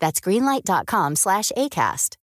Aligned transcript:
That's 0.00 0.20
greenlight.com 0.20 1.16
slash 1.16 1.52
ACAST. 1.56 2.16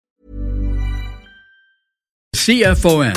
CFOM. 2.34 3.12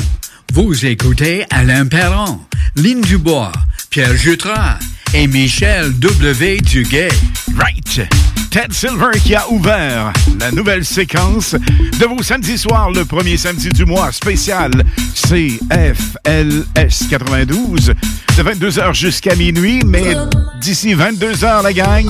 Vous 0.54 0.86
écoutez 0.86 1.46
Alain 1.52 1.86
Perron, 1.86 2.40
Lynn 2.76 3.02
Dubois, 3.02 3.52
Pierre 3.92 4.16
Jutras 4.16 4.80
et 5.14 5.28
Michel 5.28 5.92
W. 6.00 6.58
Duguay. 6.62 7.10
Right! 7.56 8.02
Ted 8.50 8.74
Silver 8.74 9.12
qui 9.24 9.36
a 9.36 9.48
ouvert 9.50 10.12
la 10.40 10.52
nouvelle 10.52 10.84
séquence 10.84 11.54
de 11.54 12.06
vos 12.06 12.24
samedis 12.24 12.58
soirs, 12.58 12.90
le 12.90 13.06
premier 13.06 13.38
samedi 13.38 13.70
du 13.70 13.86
mois 13.86 14.12
spécial 14.12 14.72
CFLS 15.14 17.08
92 17.10 17.94
de 18.38 18.44
22h 18.44 18.96
jusqu'à 18.96 19.36
minuit, 19.36 19.84
mais 19.86 20.16
d'ici 20.62 20.96
22h, 20.96 21.62
la 21.62 21.74
gang, 21.74 22.10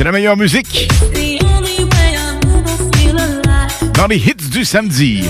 c'est 0.00 0.04
la 0.04 0.12
meilleure 0.12 0.38
musique 0.38 0.88
dans 3.92 4.06
les 4.06 4.16
hits 4.16 4.48
du 4.50 4.64
samedi. 4.64 5.24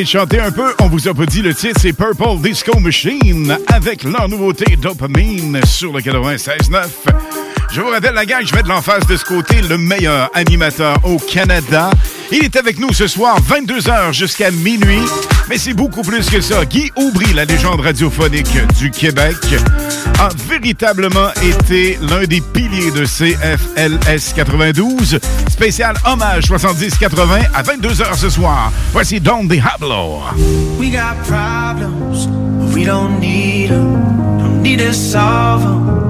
Chanter 0.00 0.40
un 0.40 0.50
peu, 0.50 0.74
on 0.80 0.88
vous 0.88 1.06
a 1.06 1.12
pas 1.12 1.26
dit 1.26 1.42
le 1.42 1.54
titre, 1.54 1.78
c'est 1.78 1.92
Purple 1.92 2.38
Disco 2.40 2.80
Machine 2.80 3.56
avec 3.68 4.04
leur 4.04 4.26
nouveauté 4.26 4.76
Dopamine 4.76 5.60
sur 5.66 5.92
le 5.92 6.00
96.9. 6.00 6.86
Je 7.70 7.80
vous 7.82 7.90
rappelle, 7.90 8.14
la 8.14 8.24
gang, 8.24 8.42
je 8.44 8.54
mets 8.54 8.62
de 8.62 8.68
l'emphase 8.68 9.06
de 9.06 9.16
ce 9.16 9.24
côté, 9.24 9.60
le 9.60 9.76
meilleur 9.76 10.30
animateur 10.32 10.96
au 11.04 11.18
Canada. 11.18 11.90
Il 12.30 12.42
est 12.42 12.56
avec 12.56 12.78
nous 12.78 12.92
ce 12.94 13.06
soir, 13.06 13.38
22h 13.42 14.14
jusqu'à 14.14 14.50
minuit. 14.50 15.02
Mais 15.48 15.58
c'est 15.58 15.74
beaucoup 15.74 16.02
plus 16.02 16.28
que 16.30 16.40
ça. 16.40 16.64
Guy 16.64 16.90
Aubry, 16.96 17.32
la 17.34 17.44
légende 17.44 17.80
radiophonique 17.80 18.56
du 18.78 18.90
Québec, 18.90 19.36
a 20.18 20.28
véritablement 20.48 21.30
été 21.42 21.98
l'un 22.00 22.24
des 22.24 22.40
piliers 22.40 22.90
de 22.90 23.04
CFLS 23.04 24.34
92. 24.34 25.18
Spécial 25.50 25.94
hommage 26.04 26.44
70-80 26.44 27.48
à 27.54 27.62
22h 27.62 28.16
ce 28.16 28.30
soir. 28.30 28.72
Voici 28.92 29.20
Don 29.20 29.44
Diablo. 29.44 30.20
We 30.78 30.90
got 30.90 31.16
problems, 31.26 32.26
we 32.74 32.84
don't 32.84 33.20
need 33.20 33.68
them. 33.70 34.38
Don't 34.38 34.62
need 34.62 34.78
to 34.78 34.92
solve 34.92 35.62
them. 35.62 36.02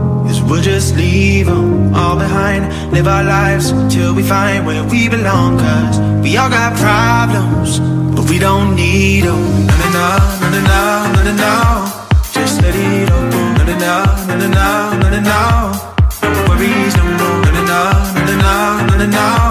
We'll 0.49 0.63
just 0.63 0.97
leave 0.97 1.47
them 1.47 1.95
all 1.95 2.17
behind. 2.17 2.67
Live 2.93 3.07
our 3.07 3.25
lives 3.25 3.73
till 3.89 4.15
we 4.15 4.23
find 4.23 4.67
where 4.67 4.85
we 4.85 5.09
belong. 5.09 5.59
Cause 5.59 5.99
we 6.23 6.37
all 6.37 6.51
got 6.51 6.75
problems, 6.77 7.81
but 8.23 8.31
we 8.31 8.39
don't 8.39 8.75
need 8.75 9.25
them. 9.25 9.67
Na 9.67 9.77
na 9.77 10.07
na 10.41 10.49
na 10.51 10.61
na 10.61 11.13
na 11.13 11.23
na 11.23 11.33
na. 11.33 11.53
Just 12.33 12.63
let 12.63 12.75
it 12.75 13.11
all 13.11 13.31
go. 13.31 13.41
Na 13.59 13.65
na 13.65 13.77
na 13.77 14.37
na 14.37 14.49
na 15.01 15.09
na 15.11 15.21
na. 15.21 15.39
No 16.23 16.41
worries 16.49 16.97
no 16.97 17.05
more. 17.05 17.41
Na 17.45 17.63
na 17.71 17.81
na 18.27 18.35
na 18.43 18.87
na 18.87 18.97
na 18.97 19.07
na. 19.07 19.42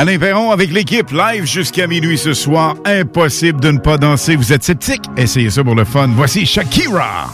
Alain 0.00 0.18
Perron 0.18 0.50
avec 0.50 0.72
l'équipe 0.72 1.10
live 1.10 1.44
jusqu'à 1.44 1.86
minuit 1.86 2.16
ce 2.16 2.32
soir. 2.32 2.74
Impossible 2.86 3.60
de 3.60 3.72
ne 3.72 3.78
pas 3.78 3.98
danser. 3.98 4.34
Vous 4.34 4.50
êtes 4.50 4.64
sceptique? 4.64 5.02
Essayez 5.18 5.50
ça 5.50 5.62
pour 5.62 5.74
le 5.74 5.84
fun. 5.84 6.08
Voici 6.16 6.46
Shakira. 6.46 7.26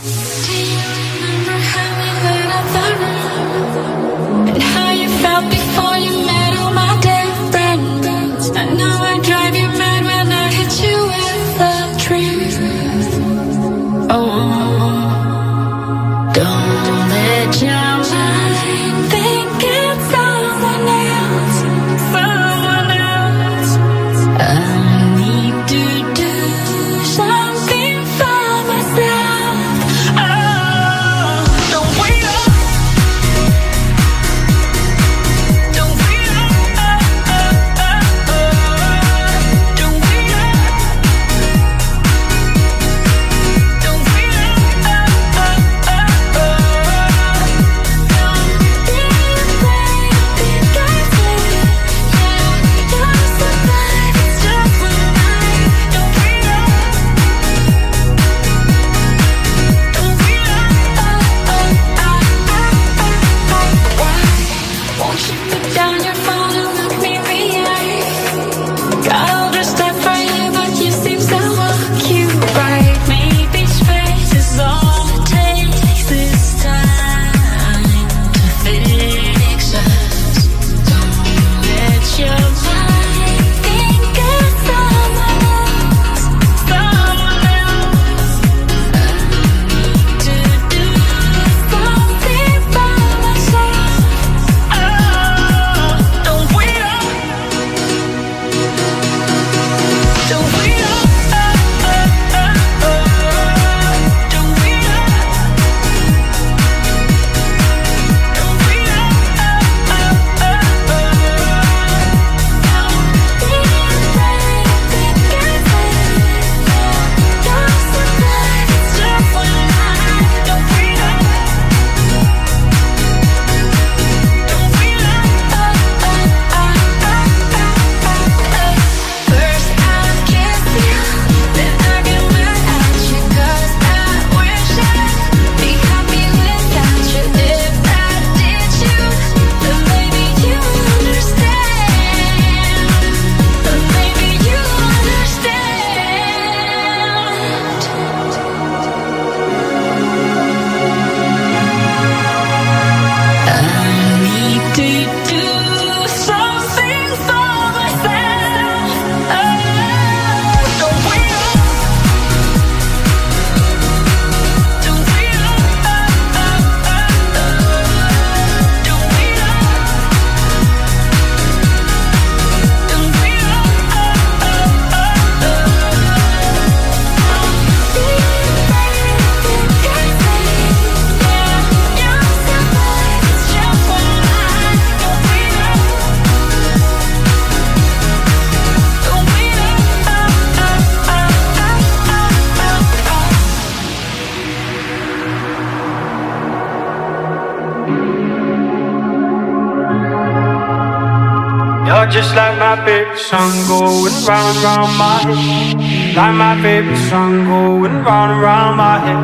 Song 203.17 203.53
going 203.67 204.15
round 204.27 204.57
round 204.63 204.97
my 204.97 205.19
head. 205.27 206.17
Like 206.17 206.35
my 206.35 206.61
favorite 206.63 206.97
song 207.09 207.45
going 207.47 208.05
round 208.05 208.41
round 208.41 208.77
my 208.77 208.99
head. 209.07 209.21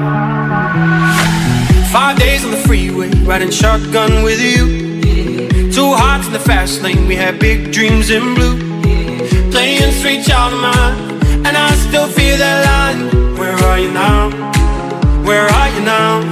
Five 1.92 2.18
days 2.18 2.44
on 2.44 2.50
the 2.50 2.56
freeway, 2.56 3.10
riding 3.24 3.50
shotgun 3.50 4.22
with 4.22 4.40
you. 4.40 5.00
Two 5.72 5.92
hearts 5.92 6.26
in 6.26 6.32
the 6.32 6.38
fast 6.38 6.82
lane, 6.82 7.06
we 7.06 7.14
had 7.14 7.38
big 7.38 7.72
dreams 7.72 8.10
in 8.10 8.34
blue. 8.34 8.58
Playing 9.50 9.92
sweet 9.92 10.24
child 10.24 10.54
of 10.54 10.60
mine, 10.60 11.46
and 11.46 11.56
I 11.56 11.70
still 11.86 12.08
feel 12.08 12.36
that 12.38 12.58
line. 12.70 13.36
Where 13.38 13.56
are 13.68 13.78
you 13.78 13.92
now? 13.92 14.30
Where 15.24 15.46
are 15.46 15.68
you 15.74 15.80
now? 15.84 16.31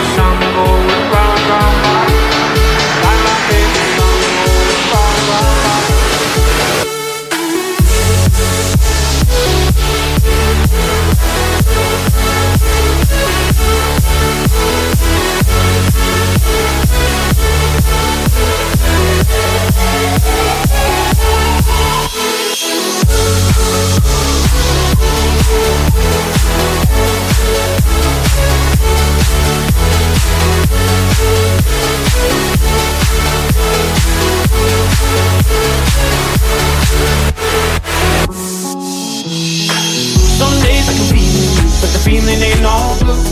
feeling 42.03 42.41
ain't 42.41 42.65
all 42.65 42.97
blue. 42.99 43.23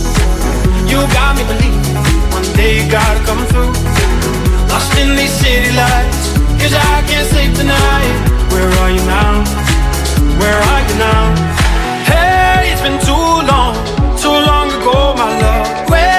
You 0.86 1.00
got 1.18 1.36
me 1.38 1.44
believing 1.52 1.96
one 2.32 2.46
day 2.54 2.84
you 2.84 2.92
gotta 2.92 3.20
come 3.26 3.42
through. 3.50 3.74
Lost 4.70 4.94
in 5.02 5.16
these 5.16 5.34
city 5.42 5.72
lights, 5.74 6.34
cause 6.62 6.74
I 6.74 7.02
can't 7.10 7.28
sleep 7.32 7.54
tonight. 7.56 8.16
Where 8.54 8.70
are 8.82 8.92
you 8.92 9.04
now? 9.06 9.44
Where 10.40 10.60
are 10.72 10.82
you 10.88 10.96
now? 10.98 11.24
Hey, 12.12 12.72
it's 12.72 12.82
been 12.82 13.00
too 13.10 13.30
long, 13.52 13.76
too 14.24 14.38
long 14.50 14.68
ago, 14.78 15.14
my 15.18 15.30
love. 15.44 15.90
Where 15.90 16.19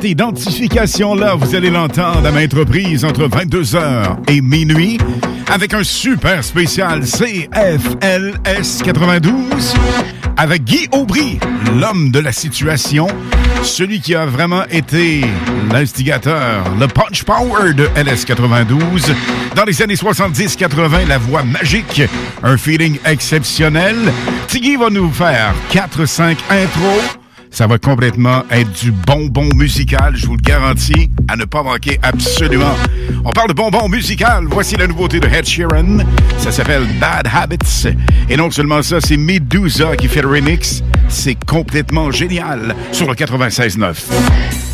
Cette 0.00 0.10
identification-là, 0.10 1.34
vous 1.34 1.56
allez 1.56 1.70
l'entendre 1.70 2.24
à 2.24 2.30
maintes 2.30 2.54
reprises 2.54 3.04
entre 3.04 3.26
22h 3.26 4.18
et 4.28 4.40
minuit 4.40 4.96
avec 5.50 5.74
un 5.74 5.82
super 5.82 6.44
spécial 6.44 7.00
CFLS 7.00 8.82
92 8.84 9.74
avec 10.36 10.62
Guy 10.62 10.86
Aubry, 10.92 11.40
l'homme 11.80 12.12
de 12.12 12.20
la 12.20 12.30
situation, 12.30 13.08
celui 13.64 14.00
qui 14.00 14.14
a 14.14 14.24
vraiment 14.24 14.62
été 14.70 15.22
l'instigateur, 15.72 16.62
le 16.78 16.86
punch 16.86 17.24
power 17.24 17.74
de 17.74 17.88
LS 17.96 18.24
92. 18.24 19.12
Dans 19.56 19.64
les 19.64 19.82
années 19.82 19.96
70-80, 19.96 21.08
la 21.08 21.18
voix 21.18 21.42
magique, 21.42 22.02
un 22.44 22.56
feeling 22.56 22.98
exceptionnel. 23.04 23.96
Tiggy 24.46 24.76
va 24.76 24.90
nous 24.90 25.10
faire 25.10 25.54
4-5 25.72 26.36
intros. 26.50 27.17
Ça 27.50 27.66
va 27.66 27.78
complètement 27.78 28.44
être 28.50 28.70
du 28.80 28.92
bonbon 28.92 29.48
musical, 29.54 30.14
je 30.16 30.26
vous 30.26 30.36
le 30.36 30.42
garantis, 30.42 31.10
à 31.28 31.36
ne 31.36 31.44
pas 31.44 31.62
manquer 31.62 31.98
absolument. 32.02 32.74
On 33.24 33.32
parle 33.32 33.48
de 33.48 33.54
bonbon 33.54 33.88
musical. 33.88 34.44
Voici 34.48 34.76
la 34.76 34.86
nouveauté 34.86 35.20
de 35.20 35.26
Ed 35.26 35.44
Sheeran. 35.44 35.98
Ça 36.38 36.52
s'appelle 36.52 36.86
Bad 37.00 37.28
Habits. 37.32 37.88
Et 38.28 38.36
non 38.36 38.50
seulement 38.50 38.82
ça, 38.82 39.00
c'est 39.00 39.16
Medusa 39.16 39.96
qui 39.96 40.08
fait 40.08 40.22
le 40.22 40.28
remix. 40.28 40.82
C'est 41.08 41.36
complètement 41.46 42.10
génial 42.10 42.74
sur 42.92 43.08
le 43.08 43.14
96.9. 43.14 44.67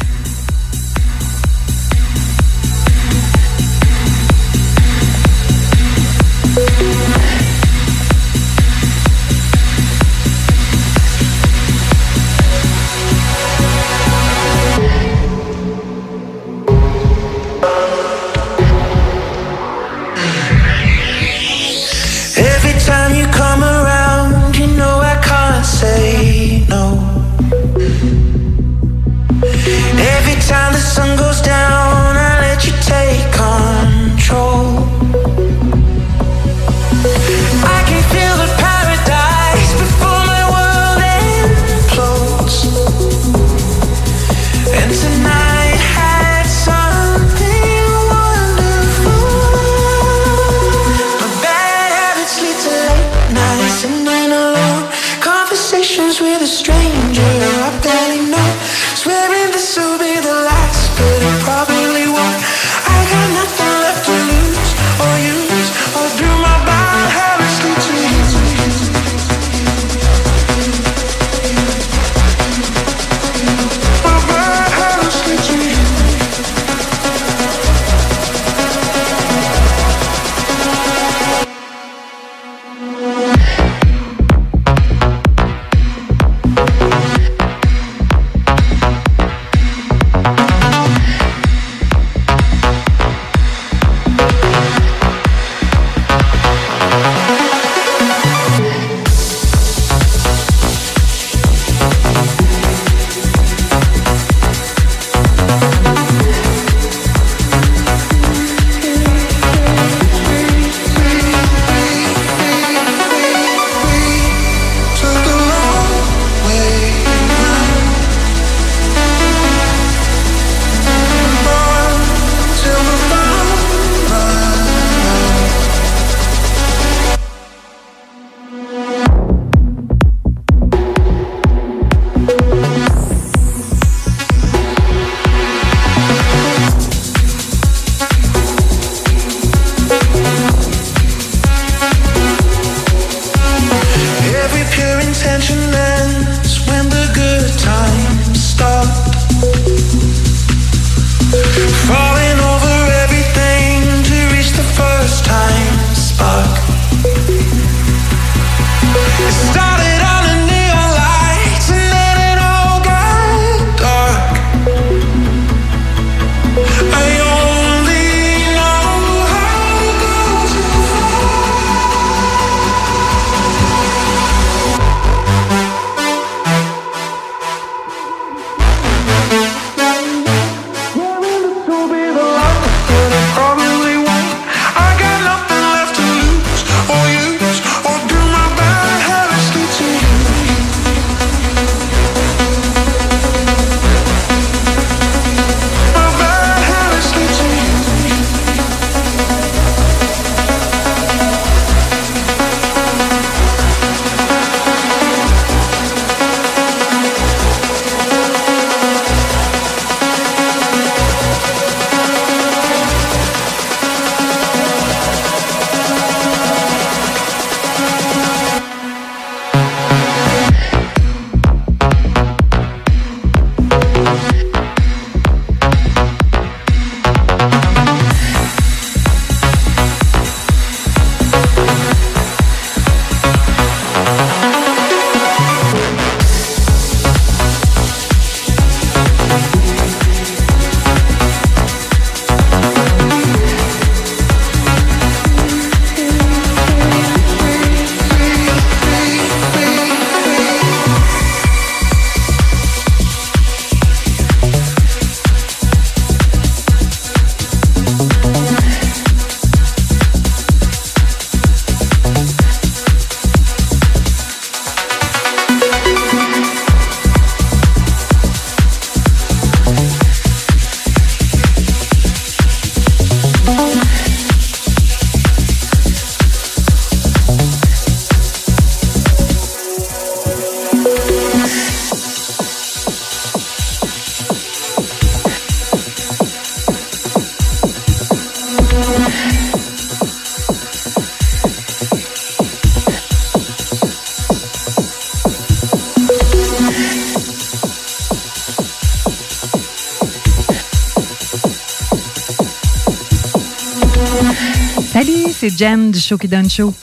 du 305.94 306.00
Show 306.00 306.18
Show. 306.50 306.74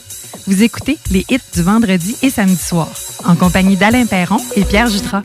Vous 0.46 0.62
écoutez 0.62 0.98
les 1.10 1.24
hits 1.28 1.38
du 1.54 1.62
vendredi 1.62 2.16
et 2.22 2.30
samedi 2.30 2.56
soir, 2.56 2.88
en 3.24 3.36
compagnie 3.36 3.76
d'Alain 3.76 4.06
Perron 4.06 4.38
et 4.56 4.64
Pierre 4.64 4.88
Jutras. 4.88 5.22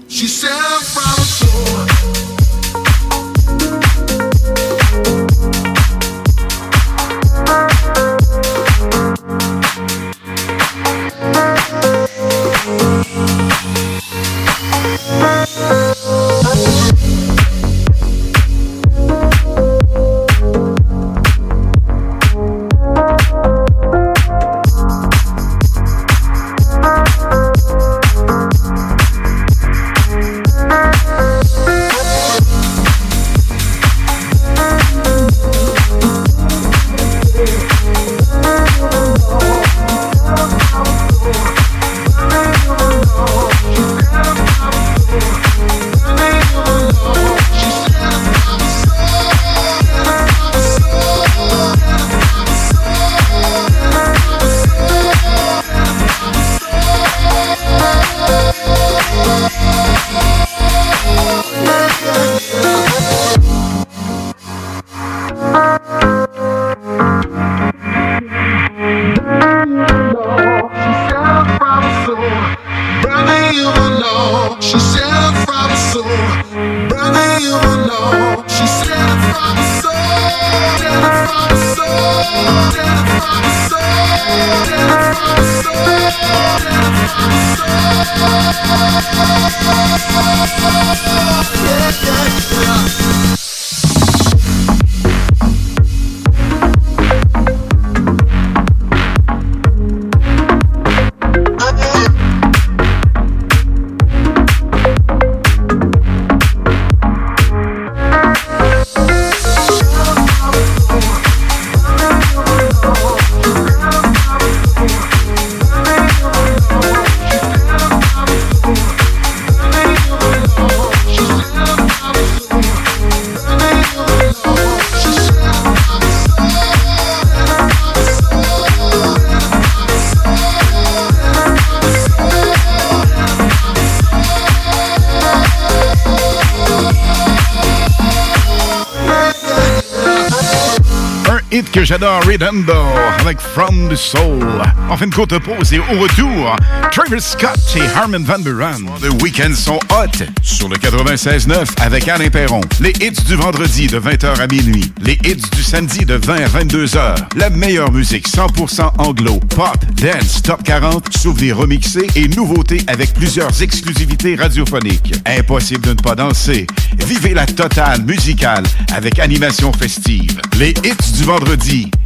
J'adore 141.84 142.24
Redondo 142.24 142.74
avec 143.20 143.40
From 143.40 143.90
the 143.90 143.96
Soul. 143.96 144.46
En 144.90 144.98
fin 144.98 145.08
de 145.08 145.14
courte 145.14 145.38
pause 145.40 145.74
et 145.74 145.80
au 145.80 146.00
retour, 146.00 146.56
Travis 146.92 147.22
Scott 147.22 147.58
et 147.76 147.98
Harmon 147.98 148.24
Van 148.24 148.40
Buren. 148.40 148.86
Les 149.02 149.10
week-ends 149.24 149.56
sont 149.56 149.80
hot 149.90 150.26
sur 150.42 150.70
le 150.70 150.76
96.9 150.76 151.66
avec 151.82 152.08
Alain 152.08 152.30
Perron. 152.30 152.62
Les 152.80 152.92
hits 153.02 153.24
du 153.26 153.36
vendredi 153.36 153.88
de 153.88 154.00
20h 154.00 154.40
à 154.40 154.48
minuit. 154.48 154.92
Les 155.02 155.14
hits 155.26 155.50
du 155.56 155.64
samedi 155.64 156.06
de 156.06 156.16
20 156.16 156.36
à 156.36 156.48
22h. 156.48 157.16
La 157.36 157.50
meilleure 157.50 157.92
musique 157.92 158.28
100% 158.28 158.92
anglo, 159.00 159.40
pop, 159.56 159.78
dance, 159.96 160.42
top 160.44 160.64
40, 160.64 161.16
souvenirs 161.18 161.58
remixés 161.58 162.08
et 162.16 162.28
nouveautés 162.28 162.82
avec 162.88 163.14
plusieurs 163.14 163.62
exclusivités 163.62 164.36
radiophoniques. 164.36 165.16
Impossible 165.26 165.82
de 165.82 165.90
ne 165.90 166.02
pas 166.02 166.16
danser. 166.16 166.68
Vivez 167.06 167.34
la 167.34 167.46
totale 167.46 168.04
musicale 168.04 168.64
avec 168.94 169.20
animation 169.20 169.72
festive. 169.74 170.40
Les 170.58 170.72
hits 170.84 171.14
du 171.16 171.24
vendredi 171.24 171.47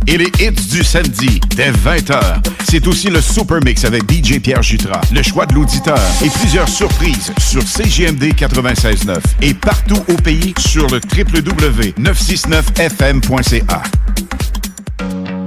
et 0.08 0.18
les 0.18 0.32
hits 0.40 0.68
du 0.70 0.84
samedi 0.84 1.40
dès 1.56 1.72
20h. 1.72 2.20
C'est 2.70 2.86
aussi 2.88 3.10
le 3.10 3.22
Super 3.22 3.60
Mix 3.64 3.86
avec 3.86 4.04
DJ 4.12 4.40
Pierre 4.40 4.62
Jutras, 4.62 5.02
le 5.14 5.24
choix 5.24 5.46
de 5.46 5.54
l'auditeur 5.56 5.98
et 6.24 6.30
plusieurs 6.30 6.68
surprises 6.70 7.32
sur 7.40 7.64
CGMD 7.64 8.34
96.9 8.34 9.18
et 9.42 9.54
partout 9.54 10.04
au 10.10 10.16
pays 10.16 10.54
sur 10.60 10.88
le 10.88 11.00
www.969fm.ca. 11.00 13.84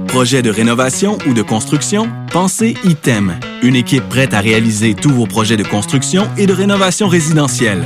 Projet 0.07 0.41
de 0.41 0.49
rénovation 0.49 1.19
ou 1.27 1.33
de 1.33 1.41
construction? 1.41 2.09
Pensez 2.31 2.75
ITEM, 2.83 3.39
une 3.63 3.75
équipe 3.75 4.07
prête 4.09 4.33
à 4.33 4.41
réaliser 4.41 4.93
tous 4.93 5.11
vos 5.11 5.25
projets 5.25 5.57
de 5.57 5.63
construction 5.63 6.29
et 6.37 6.45
de 6.47 6.53
rénovation 6.53 7.07
résidentielle. 7.07 7.85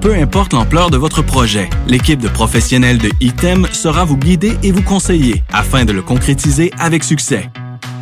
Peu 0.00 0.14
importe 0.14 0.54
l'ampleur 0.54 0.90
de 0.90 0.96
votre 0.96 1.20
projet, 1.20 1.68
l'équipe 1.86 2.20
de 2.20 2.28
professionnels 2.28 2.96
de 2.96 3.10
ITEM 3.20 3.66
sera 3.70 4.06
vous 4.06 4.16
guider 4.16 4.56
et 4.62 4.72
vous 4.72 4.80
conseiller 4.80 5.44
afin 5.52 5.84
de 5.84 5.92
le 5.92 6.00
concrétiser 6.00 6.70
avec 6.78 7.04
succès. 7.04 7.50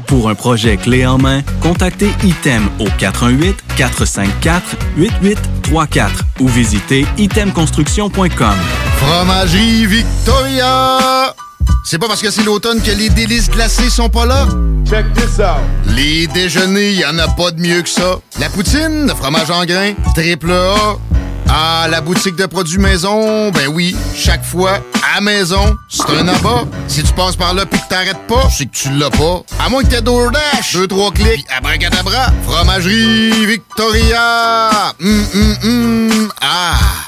Pour 0.07 0.31
un 0.31 0.37
projet 0.37 0.77
clé 0.77 1.05
en 1.05 1.19
main, 1.19 1.43
contactez 1.61 2.11
ITEM 2.23 2.69
au 2.79 2.87
418-454-8834 3.79 6.11
ou 6.39 6.47
visitez 6.47 7.05
itemconstruction.com. 7.19 8.55
Fromagerie 8.99 9.87
Victoria! 9.87 11.35
C'est 11.85 11.99
pas 11.99 12.07
parce 12.07 12.23
que 12.23 12.31
c'est 12.31 12.45
l'automne 12.45 12.81
que 12.81 12.93
les 12.93 13.11
délices 13.11 13.51
glacées 13.51 13.91
sont 13.91 14.09
pas 14.09 14.25
là? 14.25 14.47
Check 14.89 15.13
this 15.15 15.41
out! 15.41 15.65
Les 15.97 16.29
déjeuners, 16.29 16.93
y 16.93 17.05
en 17.05 17.19
a 17.19 17.27
pas 17.27 17.51
de 17.51 17.61
mieux 17.61 17.83
que 17.83 17.89
ça. 17.89 18.21
La 18.39 18.49
poutine, 18.51 19.09
le 19.09 19.15
fromage 19.15 19.51
en 19.51 19.65
grains, 19.65 19.95
triple 20.15 20.53
A 20.53 20.97
ah, 21.49 21.87
la 21.91 22.01
boutique 22.01 22.37
de 22.37 22.47
produits 22.47 22.79
maison, 22.79 23.51
ben 23.51 23.69
oui, 23.69 23.97
chaque 24.15 24.45
fois, 24.45 24.81
à 25.17 25.21
maison, 25.21 25.77
c'est 25.89 26.09
un 26.11 26.29
abat. 26.29 26.65
Si 26.87 27.03
tu 27.03 27.13
passes 27.13 27.37
par 27.37 27.55
là 27.55 27.67
pis 27.67 27.79
que 27.79 27.89
t'arrêtes 27.89 28.27
pas, 28.29 28.49
c'est 28.51 28.67
que 28.67 28.75
tu 28.75 28.91
l'as 28.91 29.11
pas. 29.11 29.43
À 29.65 29.69
moins 29.69 29.83
que 29.83 29.89
t'aies 29.89 30.03
DoorDash, 30.03 30.75
deux, 30.75 30.87
trois 30.87 31.11
clics, 31.11 31.47
abracadabra, 31.57 32.33
fromagerie 32.45 33.47
Victoria, 33.47 34.93
hum, 35.01 35.27
hum, 35.35 35.57
hum, 35.63 36.29
ah... 36.41 37.08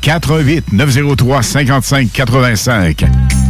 88 0.00 0.72
903 0.72 1.42
55 1.42 2.10
85. 2.12 3.49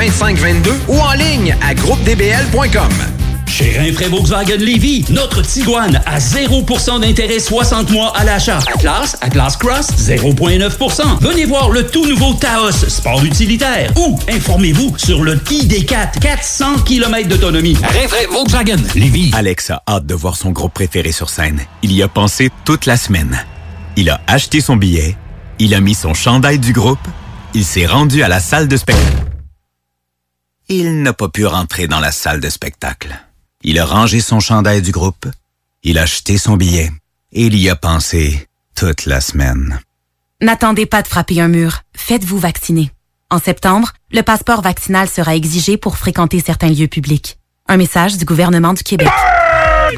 2522 0.01 0.71
ou 0.87 0.99
en 0.99 1.13
ligne 1.13 1.55
à 1.61 1.75
groupedbl.com. 1.75 2.89
Chez 3.45 3.77
Rinfraie 3.77 4.07
Volkswagen 4.07 4.57
Lévy, 4.57 5.05
notre 5.11 5.43
Tiguan 5.43 6.01
à 6.07 6.17
0% 6.17 7.01
d'intérêt 7.01 7.37
60 7.37 7.91
mois 7.91 8.11
à 8.17 8.23
l'achat. 8.23 8.57
Atlas, 8.73 9.15
Atlas 9.21 9.55
Cross, 9.57 9.89
0,9%. 9.99 11.19
Venez 11.21 11.45
voir 11.45 11.69
le 11.69 11.85
tout 11.85 12.07
nouveau 12.07 12.33
Taos, 12.33 12.71
sport 12.71 13.23
utilitaire. 13.23 13.93
Ou 13.95 14.17
informez-vous 14.27 14.97
sur 14.97 15.23
le 15.23 15.35
ID4, 15.35 16.17
400 16.19 16.79
km 16.83 17.29
d'autonomie. 17.29 17.75
Rinfraie 17.75 18.25
Volkswagen 18.25 18.81
Lévy. 18.95 19.29
Alex 19.35 19.69
a 19.69 19.83
hâte 19.87 20.07
de 20.07 20.15
voir 20.15 20.35
son 20.35 20.49
groupe 20.49 20.73
préféré 20.73 21.11
sur 21.11 21.29
scène. 21.29 21.59
Il 21.83 21.93
y 21.93 22.01
a 22.01 22.07
pensé 22.07 22.49
toute 22.65 22.87
la 22.87 22.97
semaine. 22.97 23.45
Il 23.97 24.09
a 24.09 24.19
acheté 24.25 24.61
son 24.61 24.77
billet, 24.77 25.15
il 25.59 25.75
a 25.75 25.79
mis 25.79 25.93
son 25.93 26.15
chandail 26.15 26.57
du 26.57 26.73
groupe, 26.73 27.07
il 27.53 27.63
s'est 27.63 27.85
rendu 27.85 28.23
à 28.23 28.29
la 28.29 28.39
salle 28.39 28.67
de 28.67 28.77
spectacle. 28.77 29.30
Il 30.73 31.01
n'a 31.01 31.11
pas 31.11 31.27
pu 31.27 31.45
rentrer 31.45 31.87
dans 31.87 31.99
la 31.99 32.13
salle 32.13 32.39
de 32.39 32.49
spectacle. 32.49 33.13
Il 33.61 33.77
a 33.77 33.85
rangé 33.85 34.21
son 34.21 34.39
chandail 34.39 34.81
du 34.81 34.91
groupe, 34.91 35.27
il 35.83 35.97
a 35.97 36.03
acheté 36.03 36.37
son 36.37 36.55
billet 36.55 36.89
et 37.33 37.47
il 37.47 37.57
y 37.57 37.69
a 37.69 37.75
pensé 37.75 38.47
toute 38.73 39.05
la 39.05 39.19
semaine. 39.19 39.81
N'attendez 40.39 40.85
pas 40.85 41.01
de 41.01 41.09
frapper 41.09 41.41
un 41.41 41.49
mur. 41.49 41.81
Faites-vous 41.93 42.39
vacciner. 42.39 42.89
En 43.29 43.37
septembre, 43.37 43.91
le 44.13 44.21
passeport 44.21 44.61
vaccinal 44.61 45.09
sera 45.09 45.35
exigé 45.35 45.75
pour 45.75 45.97
fréquenter 45.97 46.39
certains 46.39 46.69
lieux 46.69 46.87
publics. 46.87 47.37
Un 47.67 47.75
message 47.75 48.17
du 48.17 48.23
gouvernement 48.23 48.73
du 48.73 48.83
Québec. 48.83 49.09
Ouais, 49.09 49.97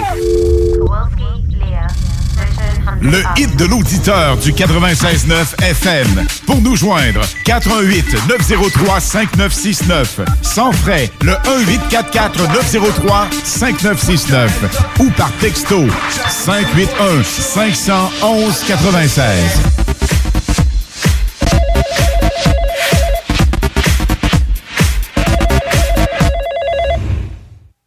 Le 3.01 3.23
hit 3.35 3.55
de 3.57 3.65
l'auditeur 3.65 4.37
du 4.37 4.51
96.9 4.51 5.59
FM. 5.63 6.27
Pour 6.45 6.61
nous 6.61 6.75
joindre, 6.75 7.21
88 7.45 8.27
903 8.29 8.99
5969. 8.99 10.19
Sans 10.43 10.71
frais, 10.71 11.09
le 11.23 11.31
1844 11.31 12.53
903 12.53 13.27
5969. 13.43 14.51
Ou 14.99 15.09
par 15.17 15.31
texto, 15.39 15.87
581 16.29 17.23
511 17.23 18.63
96. 18.67 19.81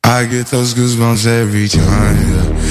I 0.06 0.26
get 0.26 0.46
those 0.46 0.74
goosebumps 0.74 1.26
every 1.26 1.68
time. 1.68 2.43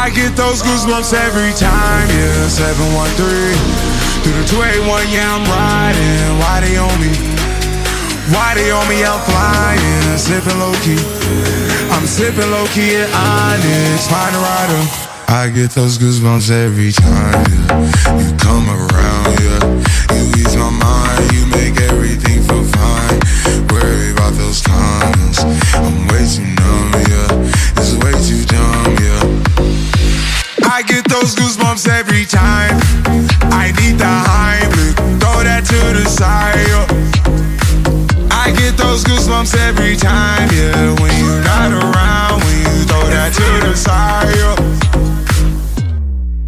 I 0.00 0.08
get 0.08 0.34
those 0.34 0.62
goosebumps 0.62 1.12
every 1.12 1.52
time, 1.60 2.08
yeah. 2.08 2.48
713 2.48 3.20
through 4.24 4.32
the 4.32 4.48
281, 4.48 5.12
yeah, 5.12 5.28
I'm 5.28 5.44
riding. 5.44 6.40
Why 6.40 6.64
they 6.64 6.80
on 6.80 6.96
me? 6.96 7.12
Why 8.32 8.56
they 8.56 8.72
on 8.72 8.88
me? 8.88 9.04
I'm 9.04 9.20
flying, 9.28 10.16
sipping 10.16 10.56
low 10.56 10.72
key. 10.80 10.96
I'm 11.92 12.06
sipping 12.08 12.48
low 12.48 12.64
key 12.72 12.96
at 12.96 13.12
Onyx, 13.12 14.08
find 14.08 14.32
a 14.32 14.40
rider. 14.40 14.82
I 15.28 15.52
get 15.52 15.70
those 15.72 15.98
goosebumps 15.98 16.50
every 16.50 16.92
time, 16.92 17.44
yeah. 17.52 18.24
You 18.24 18.32
come 18.40 18.72
around, 18.72 19.36
yeah. 19.36 19.79
Ease 20.36 20.56
my 20.56 20.70
mind, 20.70 21.32
you 21.32 21.46
make 21.46 21.80
everything 21.80 22.42
feel 22.42 22.64
fine. 22.64 23.20
Those. 24.30 24.62
I'm 25.74 26.06
way 26.06 26.24
too 26.24 26.46
numb, 26.58 26.92
yeah. 27.10 27.78
It's 27.78 27.94
way 27.98 28.14
too 28.22 28.44
dumb, 28.46 28.94
yeah. 29.02 30.70
I 30.70 30.82
get 30.82 31.08
those 31.08 31.34
goosebumps 31.34 31.88
every 31.88 32.24
time. 32.24 32.78
I 33.50 33.72
need 33.80 33.98
the 33.98 34.04
Heimlich, 34.04 34.94
throw 35.20 35.42
that 35.42 35.64
to 35.66 35.80
the 35.98 36.08
side. 36.08 36.56
I 38.30 38.52
get 38.52 38.76
those 38.76 39.02
goosebumps 39.04 39.56
every 39.56 39.96
time, 39.96 40.48
yeah. 40.52 40.94
When 41.00 41.12
you're 41.18 41.42
not 41.42 41.72
around, 41.72 42.44
when 42.44 42.58
you 42.58 42.84
throw 42.84 43.06
that 43.10 43.32
to 43.34 43.66
the 43.66 43.74
side. 43.74 44.69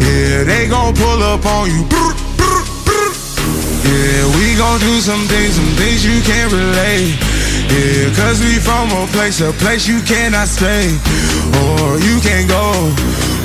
Yeah, 0.00 0.44
they 0.44 0.68
gon' 0.68 0.94
pull 0.94 1.22
up 1.22 1.44
on 1.46 1.70
you. 1.70 1.86
Yeah, 3.86 4.26
we 4.36 4.56
gon' 4.56 4.80
do 4.80 5.00
some 5.00 5.24
things, 5.28 5.54
some 5.54 5.72
things 5.78 6.04
you 6.04 6.20
can't 6.22 6.52
relate. 6.52 7.14
Yeah, 7.70 8.14
cause 8.14 8.40
we 8.40 8.58
from 8.58 8.90
a 8.92 9.06
place, 9.08 9.40
a 9.40 9.52
place 9.52 9.86
you 9.86 10.00
cannot 10.02 10.48
stay. 10.48 10.88
Or 11.62 11.98
you 11.98 12.20
can't 12.20 12.48
go, 12.48 12.72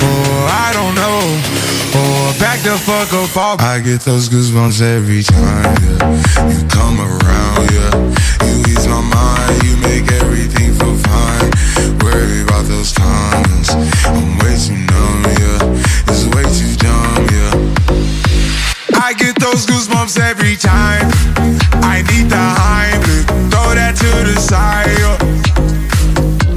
or 0.02 0.34
I 0.50 0.72
don't 0.74 0.96
know. 0.96 1.22
Or 1.94 2.34
back 2.40 2.60
the 2.64 2.78
fuck 2.78 3.12
up 3.14 3.36
off. 3.36 3.62
I 3.62 3.80
get 3.80 4.02
those 4.02 4.30
goosebumps 4.30 4.82
every 4.82 5.24
time, 5.24 5.76
yeah. 5.84 6.50
You 6.50 6.68
come 6.70 7.00
around, 7.00 7.72
yeah. 7.72 7.94
You 8.48 8.62
ease 8.72 8.88
my 8.88 9.02
mind, 9.02 9.64
you 9.64 9.76
make 9.78 10.12
everything 10.22 10.74
feel 10.76 10.96
fine. 10.98 11.52
Worry 12.02 12.42
about 12.44 12.66
those 12.66 12.94
comments. 12.94 13.70
I'm 14.06 14.38
way 14.40 14.56
too 14.56 14.78
numb, 14.90 15.26
yeah. 15.40 15.71
Way 16.34 16.44
too 16.44 16.76
dumb, 16.78 17.28
yeah. 17.32 17.52
I 18.96 19.13
get 19.13 19.36
those 19.39 19.65
goosebumps 19.65 20.20
every 20.20 20.56
time. 20.56 21.10
I 21.84 22.04
need 22.10 22.30
the 22.30 22.36
Heimlich, 22.36 23.26
throw 23.52 23.74
that 23.76 23.96
to 23.98 24.12
the 24.30 24.39
side. 24.39 24.88
yeah. 25.00 25.17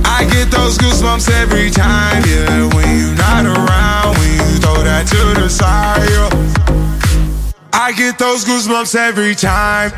I 0.04 0.24
get 0.30 0.50
those 0.50 0.78
goosebumps 0.78 1.30
every 1.30 1.70
time, 1.70 2.22
yeah. 2.26 2.68
When 2.74 2.86
you're 2.98 3.14
not 3.16 3.46
around, 3.46 4.18
when 4.18 4.32
you 4.34 4.58
throw 4.58 4.82
that 4.82 5.06
to 5.08 5.40
the 5.40 5.48
side. 5.48 6.08
yeah. 6.10 6.30
I 7.72 7.92
get 7.92 8.18
those 8.18 8.44
goosebumps 8.44 8.94
every 8.94 9.34
time. 9.34 9.90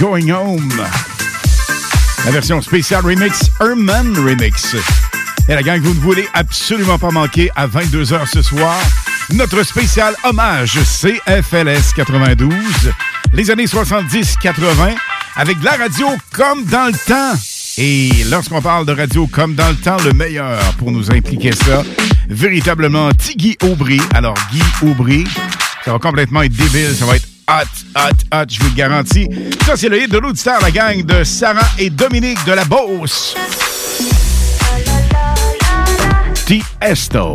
Going 0.00 0.30
Home. 0.30 0.82
La 2.24 2.30
version 2.30 2.60
spéciale 2.60 3.04
remix, 3.04 3.50
Herman 3.60 4.14
Remix. 4.16 4.76
Et 5.48 5.54
la 5.54 5.62
gang, 5.62 5.80
vous 5.80 5.94
ne 5.94 6.00
voulez 6.00 6.28
absolument 6.34 6.98
pas 6.98 7.10
manquer 7.10 7.50
à 7.56 7.66
22h 7.66 8.26
ce 8.30 8.42
soir. 8.42 8.76
Notre 9.32 9.62
spécial 9.62 10.14
hommage 10.24 10.78
CFLS 10.82 11.94
92, 11.94 12.52
les 13.32 13.50
années 13.50 13.64
70-80, 13.64 14.94
avec 15.36 15.60
de 15.60 15.64
la 15.64 15.76
radio 15.76 16.08
comme 16.32 16.64
dans 16.64 16.86
le 16.86 17.06
temps. 17.06 17.38
Et 17.78 18.10
lorsqu'on 18.30 18.60
parle 18.60 18.86
de 18.86 18.92
radio 18.92 19.26
comme 19.26 19.54
dans 19.54 19.68
le 19.68 19.76
temps, 19.76 19.96
le 20.04 20.12
meilleur 20.12 20.58
pour 20.78 20.90
nous 20.90 21.10
impliquer 21.10 21.52
ça, 21.52 21.82
véritablement 22.28 23.12
Tiggy 23.12 23.56
Aubry. 23.62 24.00
Alors, 24.14 24.36
Guy 24.52 24.62
Aubry, 24.82 25.24
ça 25.84 25.92
va 25.92 25.98
complètement 25.98 26.42
être 26.42 26.54
débile, 26.54 26.94
ça 26.94 27.06
va 27.06 27.16
être 27.16 27.28
hot, 27.48 27.52
hot, 27.96 28.36
hot, 28.36 28.44
je 28.48 28.60
vous 28.60 28.68
le 28.68 28.74
garantis. 28.74 29.28
Ça, 29.66 29.76
c'est 29.76 29.88
le 29.88 30.00
hit 30.00 30.12
de 30.12 30.18
l'auditeur, 30.18 30.60
la 30.62 30.70
gang 30.70 31.04
de 31.04 31.24
Sarah 31.24 31.66
et 31.76 31.90
Dominique 31.90 32.38
de 32.44 32.52
la 32.52 32.64
Beauce. 32.64 33.34
Tiesto. 36.46 37.34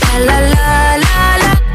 La 0.00 0.18
la 0.18 0.40
la 0.40 0.96
la 0.96 1.36
la 1.38 1.68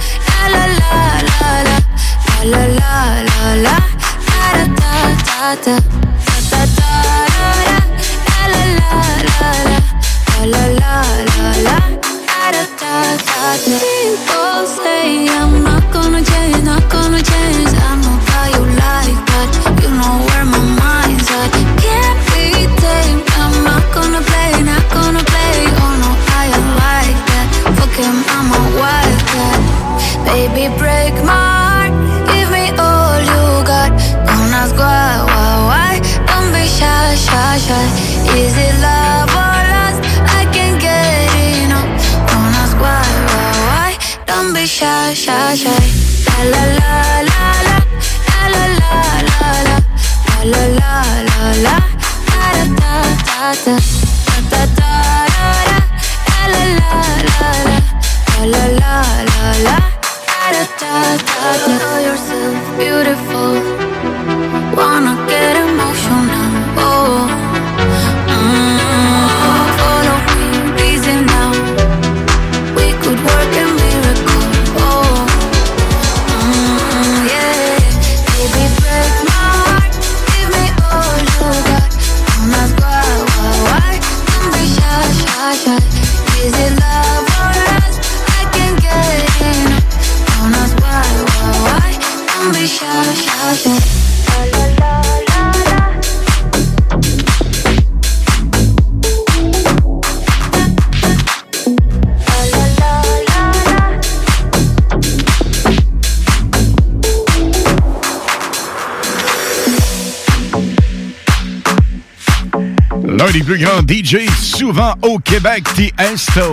L'un 113.24 113.32
des 113.32 113.44
plus 113.44 113.58
grands 113.58 113.80
DJ 113.80 114.30
souvent 114.38 114.96
au 115.02 115.18
Québec, 115.18 115.64
Tiesto. 115.76 116.52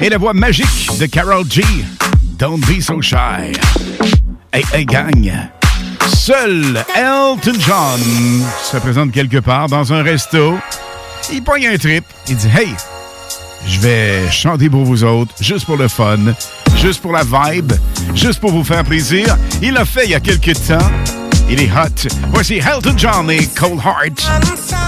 Et 0.00 0.08
la 0.08 0.16
voix 0.16 0.32
magique 0.32 0.88
de 1.00 1.06
Carol 1.06 1.44
G. 1.50 1.64
Don't 2.38 2.60
be 2.60 2.80
so 2.80 3.02
shy. 3.02 3.52
Hey, 4.52 4.62
hey, 4.72 4.84
gang. 4.86 5.32
Seul 6.06 6.84
Elton 6.94 7.58
John 7.58 8.00
se 8.62 8.76
présente 8.76 9.10
quelque 9.10 9.38
part 9.38 9.68
dans 9.68 9.92
un 9.92 10.04
resto. 10.04 10.56
Il 11.32 11.42
pogne 11.42 11.66
un 11.66 11.76
trip. 11.76 12.04
Il 12.28 12.36
dit 12.36 12.48
Hey, 12.56 12.72
je 13.66 13.80
vais 13.80 14.30
chanter 14.30 14.70
pour 14.70 14.84
vous 14.84 15.02
autres, 15.02 15.34
juste 15.40 15.66
pour 15.66 15.76
le 15.76 15.88
fun, 15.88 16.34
juste 16.76 17.02
pour 17.02 17.10
la 17.10 17.24
vibe, 17.24 17.72
juste 18.14 18.38
pour 18.38 18.52
vous 18.52 18.62
faire 18.62 18.84
plaisir. 18.84 19.36
Il 19.60 19.72
l'a 19.72 19.84
fait 19.84 20.04
il 20.04 20.10
y 20.10 20.14
a 20.14 20.20
quelques 20.20 20.54
temps. 20.68 20.78
Il 21.50 21.60
est 21.60 21.70
hot. 21.72 22.08
Voici 22.28 22.58
Elton 22.58 22.94
John 22.96 23.28
et 23.28 23.44
Cold 23.56 23.80
Heart. 23.84 24.87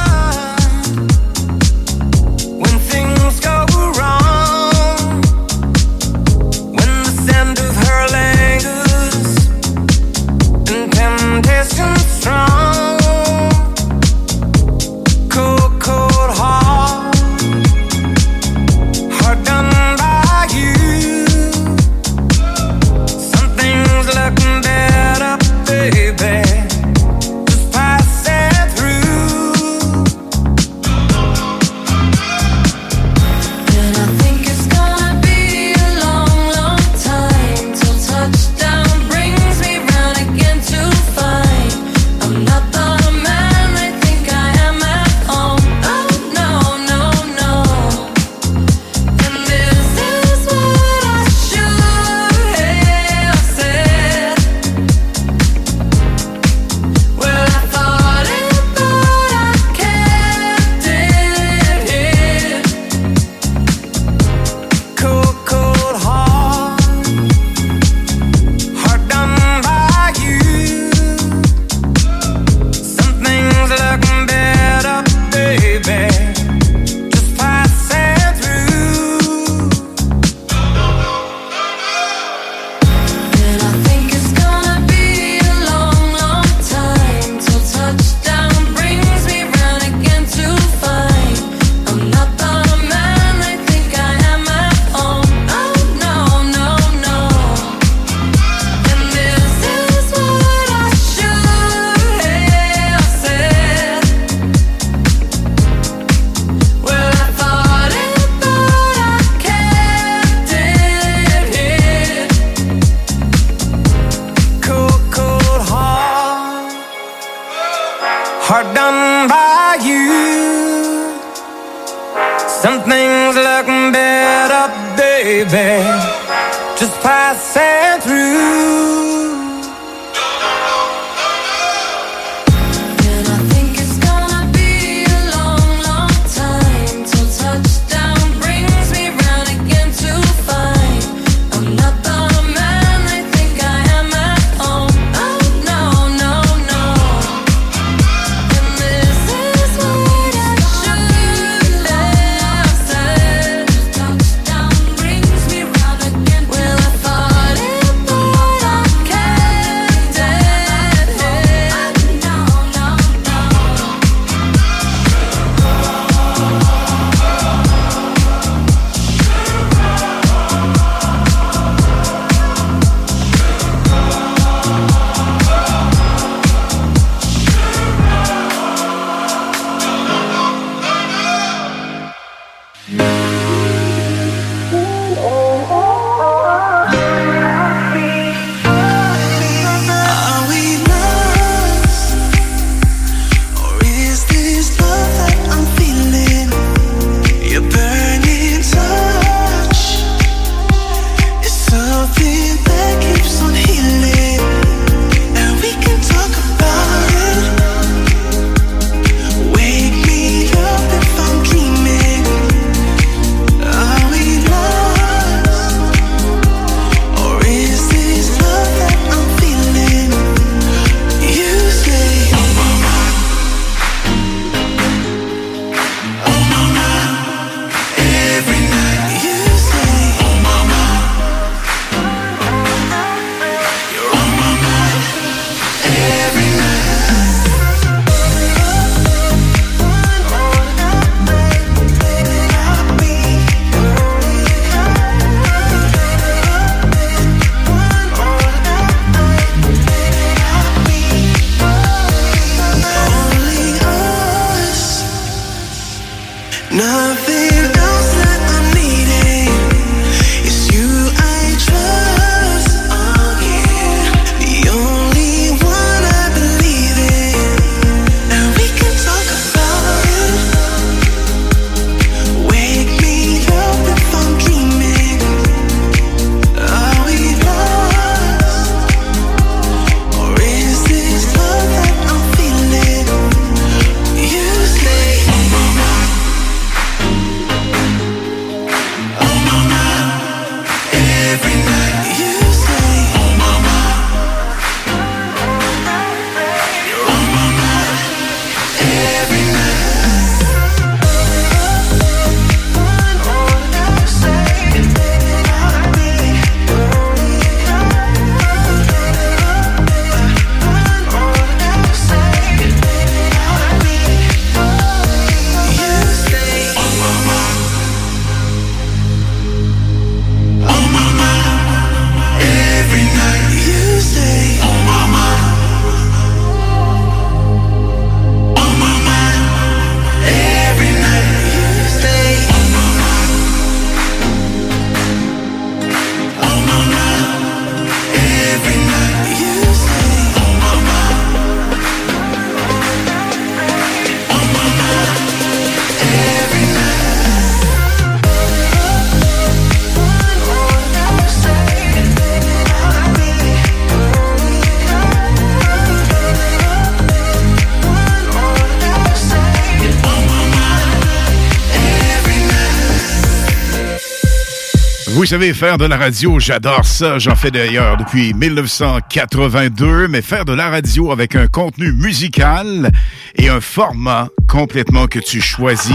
Savez, 365.31 365.55
faire 365.55 365.79
de 365.79 365.85
la 365.85 365.97
radio, 365.97 366.41
j'adore 366.41 366.85
ça. 366.85 367.21
J'en 367.21 367.37
fais 367.37 367.53
d'ailleurs 367.53 367.97
depuis 367.97 368.35
1982, 368.35 370.09
mais 370.09 370.23
faire 370.23 370.45
de 370.45 370.53
la 370.53 370.71
radio 370.71 371.13
avec 371.13 371.37
un 371.37 371.47
contenu 371.47 371.93
musical 371.93 372.91
et 373.37 373.49
un 373.49 373.61
format 373.61 374.27
complètement 374.49 375.07
que 375.07 375.21
tu 375.21 375.41
choisis, 375.41 375.95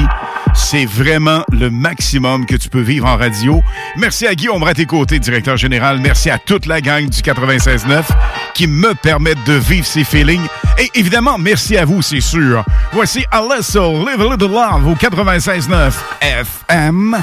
c'est 0.54 0.86
vraiment 0.86 1.44
le 1.52 1.70
maximum 1.70 2.46
que 2.46 2.56
tu 2.56 2.70
peux 2.70 2.80
vivre 2.80 3.08
en 3.08 3.18
radio. 3.18 3.62
Merci 3.98 4.26
à 4.26 4.36
Guillaume 4.36 4.64
Raté-Côté, 4.64 5.20
directeur 5.20 5.58
général. 5.58 6.00
Merci 6.00 6.30
à 6.30 6.38
toute 6.38 6.66
la 6.66 6.80
gang 6.80 7.10
du 7.10 7.20
96.9 7.20 8.06
qui 8.54 8.68
me 8.68 8.94
permettent 8.94 9.46
de 9.46 9.56
vivre 9.56 9.86
ces 9.86 10.06
feelings. 10.06 10.48
Et 10.80 10.90
évidemment, 10.96 11.38
merci 11.38 11.76
à 11.76 11.84
vous, 11.84 12.02
c'est 12.02 12.22
sûr. 12.22 12.64
Voici 12.94 13.26
Alesso, 13.32 13.98
Live 14.08 14.22
a 14.22 14.32
Little 14.32 14.54
Love 14.54 14.88
au 14.88 14.96
96.9 14.96 15.92
FM. 16.22 17.18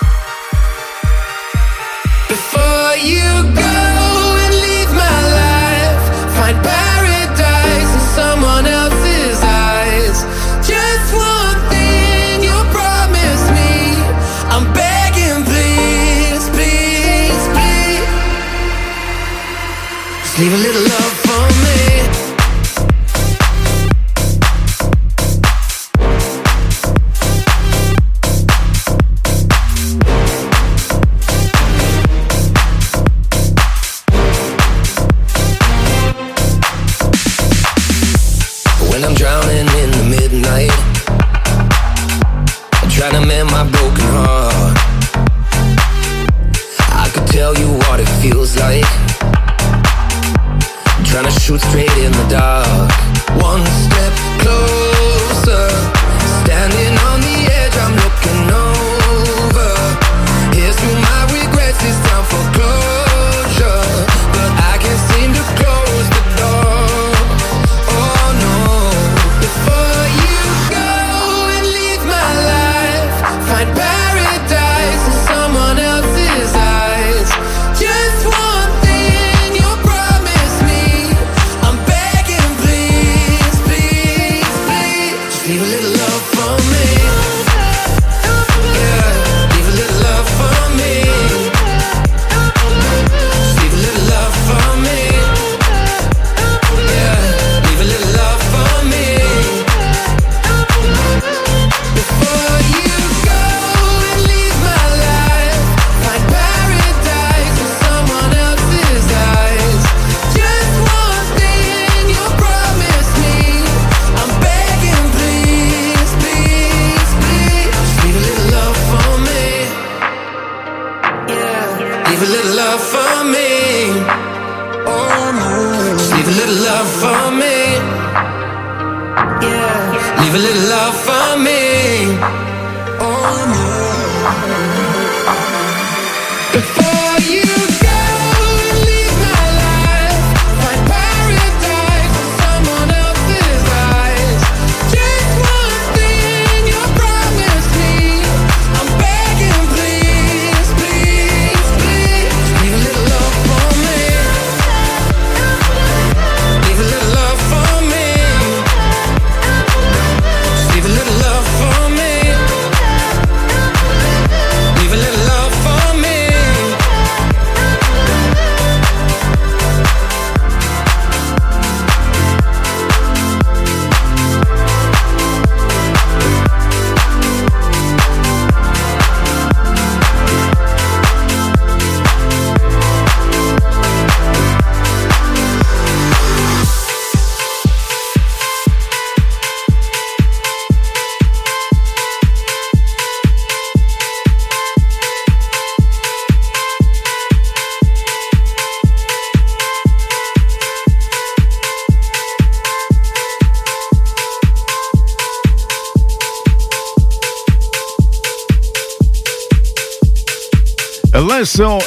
Leave 20.43 20.55
a 20.55 20.57
little 20.57 20.72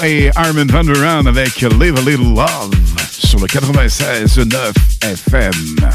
Et 0.03 0.29
Armin 0.35 0.65
Van 0.65 0.85
Haan 1.01 1.27
avec 1.27 1.61
Live 1.61 1.95
a 1.97 2.01
Little 2.01 2.35
Love 2.35 2.71
sur 3.09 3.39
le 3.39 3.45
96.9 3.45 4.73
FM. 5.01 5.91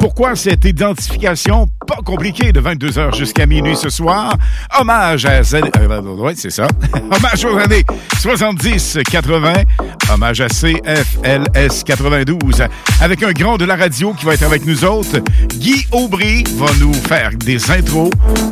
Pourquoi 0.00 0.34
cette 0.34 0.64
identification 0.64 1.68
pas 1.86 2.00
compliquée 2.04 2.50
de 2.50 2.60
22h 2.60 3.16
jusqu'à 3.16 3.46
minuit 3.46 3.76
ce 3.76 3.90
soir? 3.90 4.36
Hommage 4.76 5.24
à... 5.24 5.40
Euh, 5.54 6.00
ouais, 6.16 6.34
c'est 6.36 6.50
ça. 6.50 6.66
Hommage 7.12 7.44
aux 7.44 7.56
années 7.56 7.84
70-80. 8.16 9.66
Hommage 10.12 10.40
à 10.40 10.48
CFLS 10.48 11.84
92. 11.84 12.64
Avec 13.00 13.22
un 13.22 13.32
grand 13.32 13.56
de 13.58 13.64
la 13.64 13.76
radio 13.76 14.12
qui 14.12 14.24
va 14.26 14.34
être 14.34 14.42
avec 14.42 14.66
nous 14.66 14.84
autres. 14.84 15.20
Guy 15.54 15.86
Aubry 15.92 16.44
va 16.56 16.66
nous 16.80 16.92
faire 16.92 17.30
des 17.36 17.70
intros 17.70 18.10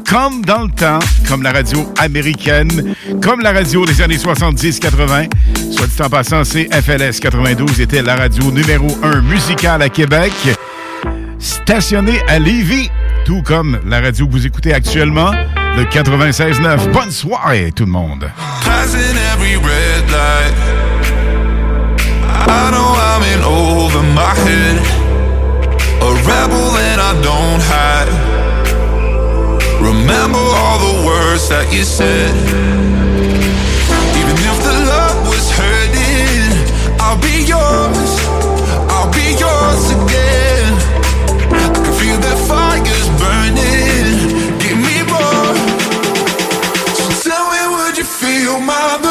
comme 0.09 0.45
dans 0.45 0.65
le 0.65 0.71
temps, 0.71 1.01
comme 1.29 1.43
la 1.43 1.53
radio 1.53 1.93
américaine, 1.99 2.95
comme 3.23 3.41
la 3.41 3.53
radio 3.53 3.85
des 3.85 4.01
années 4.03 4.17
70-80. 4.17 5.29
Soit 5.73 5.87
dit 5.87 6.03
en 6.03 6.09
passant, 6.09 6.43
CFLS 6.43 7.21
92 7.21 7.81
était 7.81 8.03
la 8.03 8.17
radio 8.17 8.51
numéro 8.53 8.87
1 9.03 9.23
musicale 9.23 9.83
à 9.83 9.89
Québec 9.89 10.33
stationné 11.39 12.21
à 12.29 12.39
Lévis, 12.39 12.91
tout 13.25 13.43
comme 13.43 13.81
la 13.87 14.01
radio 14.01 14.27
que 14.27 14.33
vous 14.33 14.47
écoutez 14.47 14.73
actuellement, 14.73 15.33
le 15.77 15.85
96.9. 15.85 16.93
Bonne 16.93 17.11
soirée, 17.11 17.73
tout 17.75 17.85
le 17.85 17.91
monde. 17.91 18.31
I 22.49 22.71
know 22.71 22.91
I'm 23.11 23.23
in 23.33 23.43
over 23.43 24.03
my 24.15 24.35
head. 24.47 24.79
A 25.99 26.11
rebel 26.31 26.69
and 26.89 27.01
I 27.01 27.13
don't 27.23 27.63
hide. 27.73 28.11
Remember 29.83 30.39
all 30.39 30.79
the 30.79 31.07
words 31.07 31.49
that 31.49 31.67
you 31.73 31.83
said. 31.83 32.31
Even 34.19 34.37
if 34.51 34.59
the 34.63 34.77
love 34.93 35.27
was 35.27 35.51
hurting, 35.59 36.55
I'll 37.03 37.19
be 37.19 37.43
yours. 37.43 38.11
I'll 38.95 39.11
be 39.11 39.35
yours 39.35 39.83
again. 39.99 40.73
I 41.51 41.67
can 41.75 41.93
feel 41.99 42.19
that 42.27 42.39
fire's 42.47 43.09
burning. 43.19 44.59
Give 44.63 44.79
me 44.79 45.03
more. 45.11 45.55
So 46.95 47.05
tell 47.27 47.51
me, 47.51 47.63
would 47.75 47.99
you 47.99 48.05
feel 48.05 48.61
my 48.61 49.06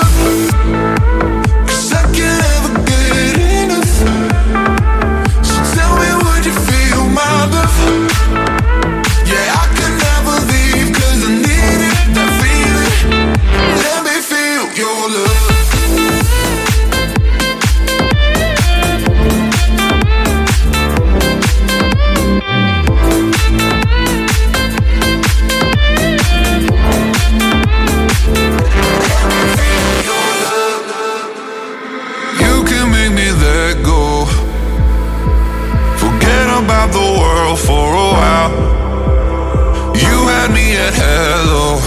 at 40.85 40.93
hello. 40.93 41.79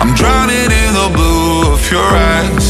I'm 0.00 0.12
drowning 0.14 0.70
in 0.82 0.92
the 1.00 1.08
blue 1.14 1.72
of 1.72 1.82
your 1.90 2.02
eyes. 2.02 2.61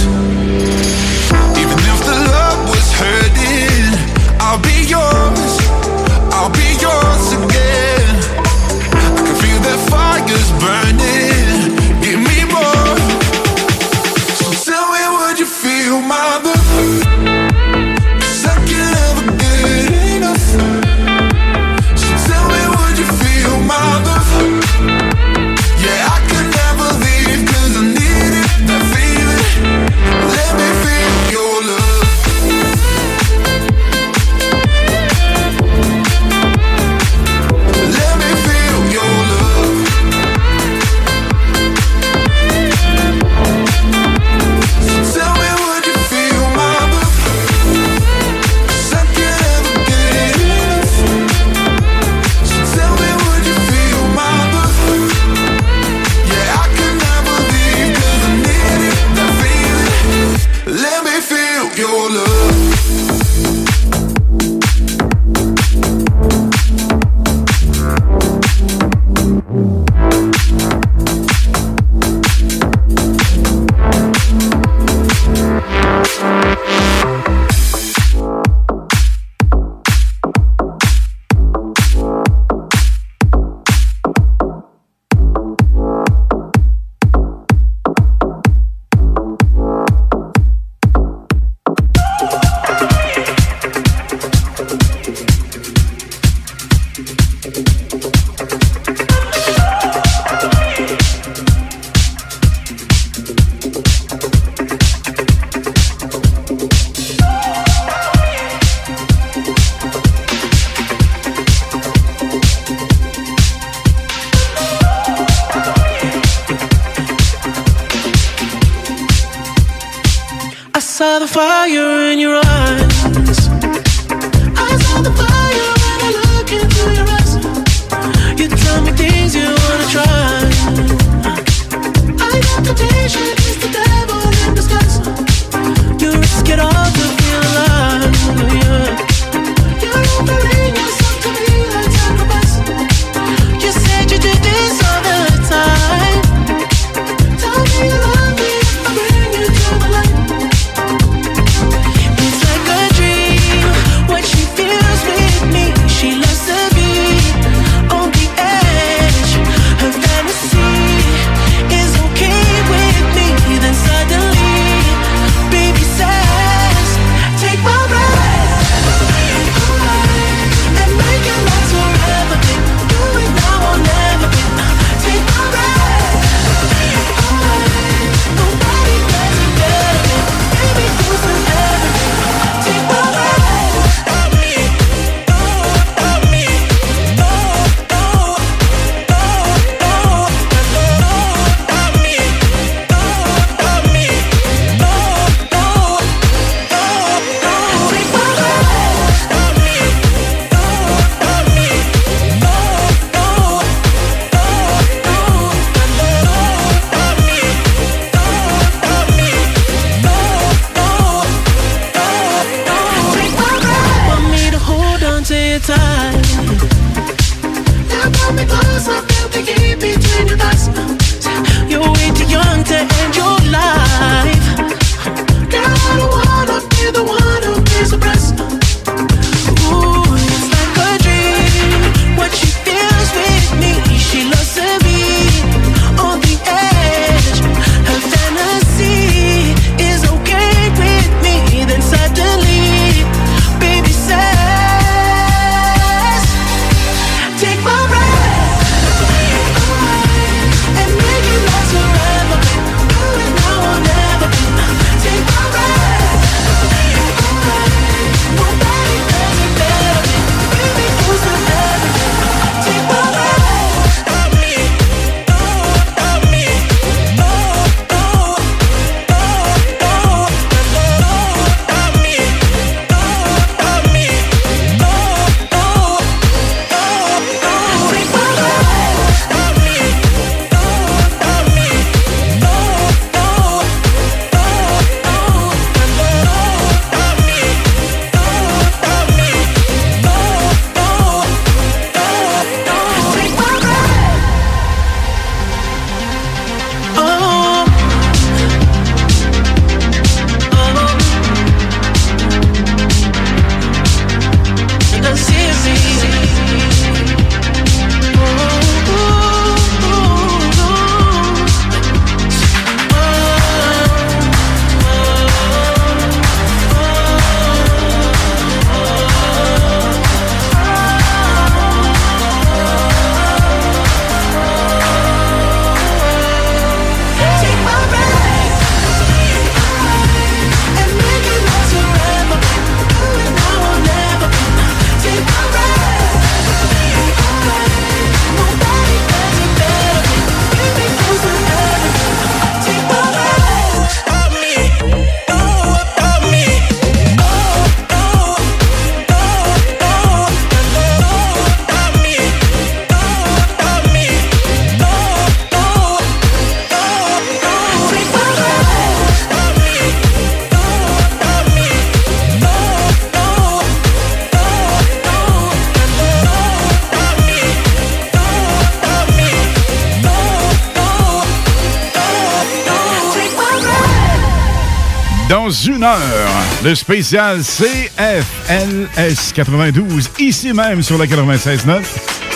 Le 376.65 376.75
spécial 376.77 377.41
CFLS 377.43 379.33
92, 379.35 380.11
ici 380.21 380.53
même 380.53 380.81
sur 380.83 380.97
la 380.97 381.07
96.9. 381.07 381.83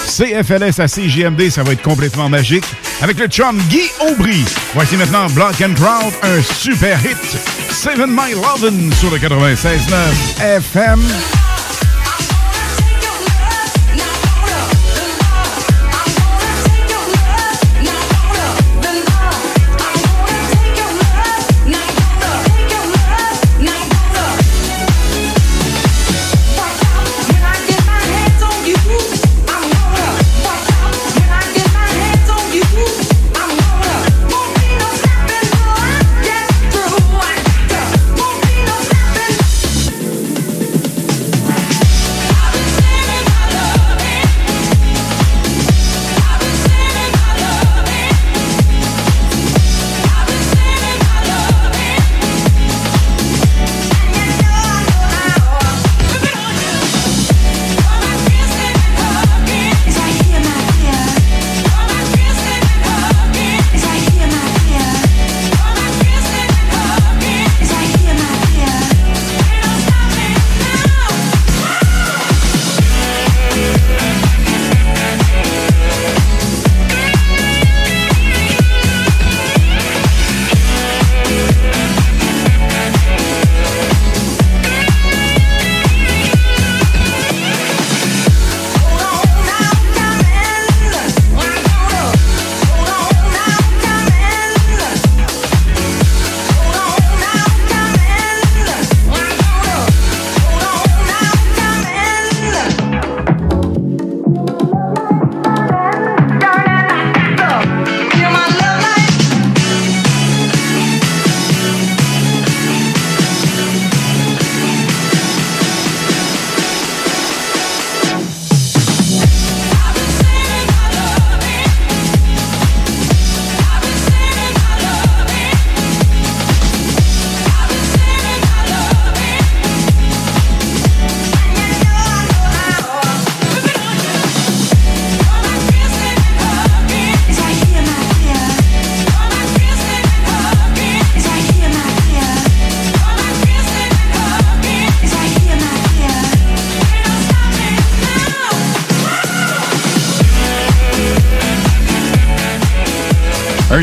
CFLS 0.06 0.80
à 0.80 0.88
CGMD, 0.88 1.48
ça 1.48 1.62
va 1.62 1.72
être 1.72 1.82
complètement 1.82 2.28
magique. 2.28 2.64
Avec 3.02 3.18
le 3.18 3.26
chum 3.28 3.56
Guy 3.68 3.88
Aubry. 4.00 4.44
Voici 4.74 4.96
maintenant 4.96 5.28
Block 5.30 5.60
and 5.60 5.74
Crowd, 5.74 6.12
un 6.22 6.42
super 6.42 6.98
hit. 7.04 7.16
Seven 7.70 8.10
My 8.10 8.32
Lovin' 8.32 8.92
sur 8.96 9.10
le 9.10 9.18
96.9 9.18 10.56
FM. 10.56 11.02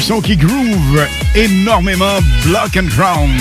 Son 0.03 0.19
qui 0.19 0.35
groove 0.35 1.07
énormément 1.33 2.19
Block 2.43 2.75
and 2.75 2.87
Crown 2.89 3.31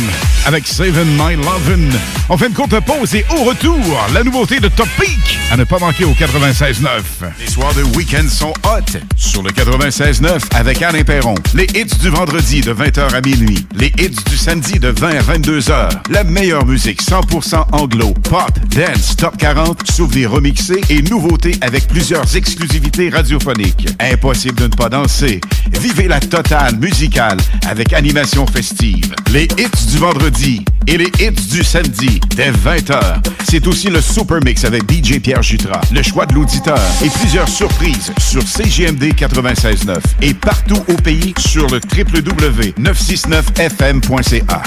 avec 0.46 0.66
Saving 0.66 1.16
My 1.16 1.34
Lovin'. 1.34 1.90
On 2.28 2.36
fait 2.36 2.46
une 2.46 2.52
courte 2.52 2.78
pause 2.80 3.14
et 3.16 3.24
au 3.36 3.44
retour, 3.44 3.80
la 4.14 4.22
nouveauté 4.22 4.60
de 4.60 4.68
Top 4.68 4.88
Peak 4.96 5.38
à 5.52 5.56
ne 5.56 5.64
pas 5.64 5.78
manquer 5.78 6.04
au 6.04 6.12
96.9. 6.12 7.02
Les 7.38 7.46
soirs 7.46 7.74
de 7.74 7.82
week-end 7.94 8.26
sont 8.26 8.54
hot 8.64 8.98
sur 9.16 9.42
le 9.42 9.50
96.9 9.50 10.40
avec 10.54 10.80
Alain 10.80 11.02
Perron. 11.02 11.34
Les 11.54 11.66
hits 11.74 11.98
du 12.00 12.08
vendredi 12.08 12.62
de 12.62 12.72
20h 12.72 13.12
à 13.12 13.20
minuit. 13.20 13.66
Les 13.74 13.92
hits 13.98 14.16
du 14.30 14.36
samedi 14.38 14.78
de 14.78 14.88
20 14.88 15.08
à 15.10 15.20
22h. 15.20 15.90
La 16.10 16.24
meilleure 16.24 16.64
musique 16.64 17.02
100% 17.02 17.66
anglo, 17.72 18.14
pop, 18.30 18.50
dance, 18.70 19.14
top 19.16 19.36
40, 19.36 19.90
souvenirs 19.90 20.30
remixés 20.30 20.80
et 20.88 21.02
nouveautés 21.02 21.56
avec 21.60 21.86
plusieurs 21.86 22.34
exclusivités 22.34 23.10
radiophoniques. 23.10 23.88
Impossible 24.00 24.56
de 24.56 24.64
ne 24.64 24.68
pas 24.68 24.88
danser. 24.88 25.40
Vivez 25.80 26.08
la 26.08 26.20
totale 26.20 26.76
musicale 26.76 27.38
avec 27.68 27.92
animation 27.92 28.46
festive. 28.46 29.12
Les 29.32 29.48
hits 29.58 29.86
du 29.90 29.98
vendredi 29.98 30.64
et 30.86 30.96
les 30.96 31.10
hits 31.20 31.48
du 31.50 31.62
samedi 31.64 32.20
dès 32.36 32.50
20h. 32.50 33.16
C'est 33.48 33.66
aussi 33.66 33.88
le 33.88 34.00
Super 34.00 34.38
Mix 34.44 34.64
avec 34.64 34.90
DJ 34.90 35.20
Pierre 35.20 35.42
Jutras, 35.42 35.82
le 35.92 36.02
choix 36.02 36.24
de 36.26 36.34
l'auditeur 36.34 36.78
et 37.04 37.10
plusieurs 37.10 37.48
surprises 37.48 38.12
sur 38.18 38.42
CGMD 38.42 39.12
96.9 39.14 39.98
et 40.22 40.34
partout 40.34 40.82
au 40.88 40.94
pays 40.94 41.34
sur 41.38 41.68
le 41.68 41.78
www.969fm.ca. 41.78 44.62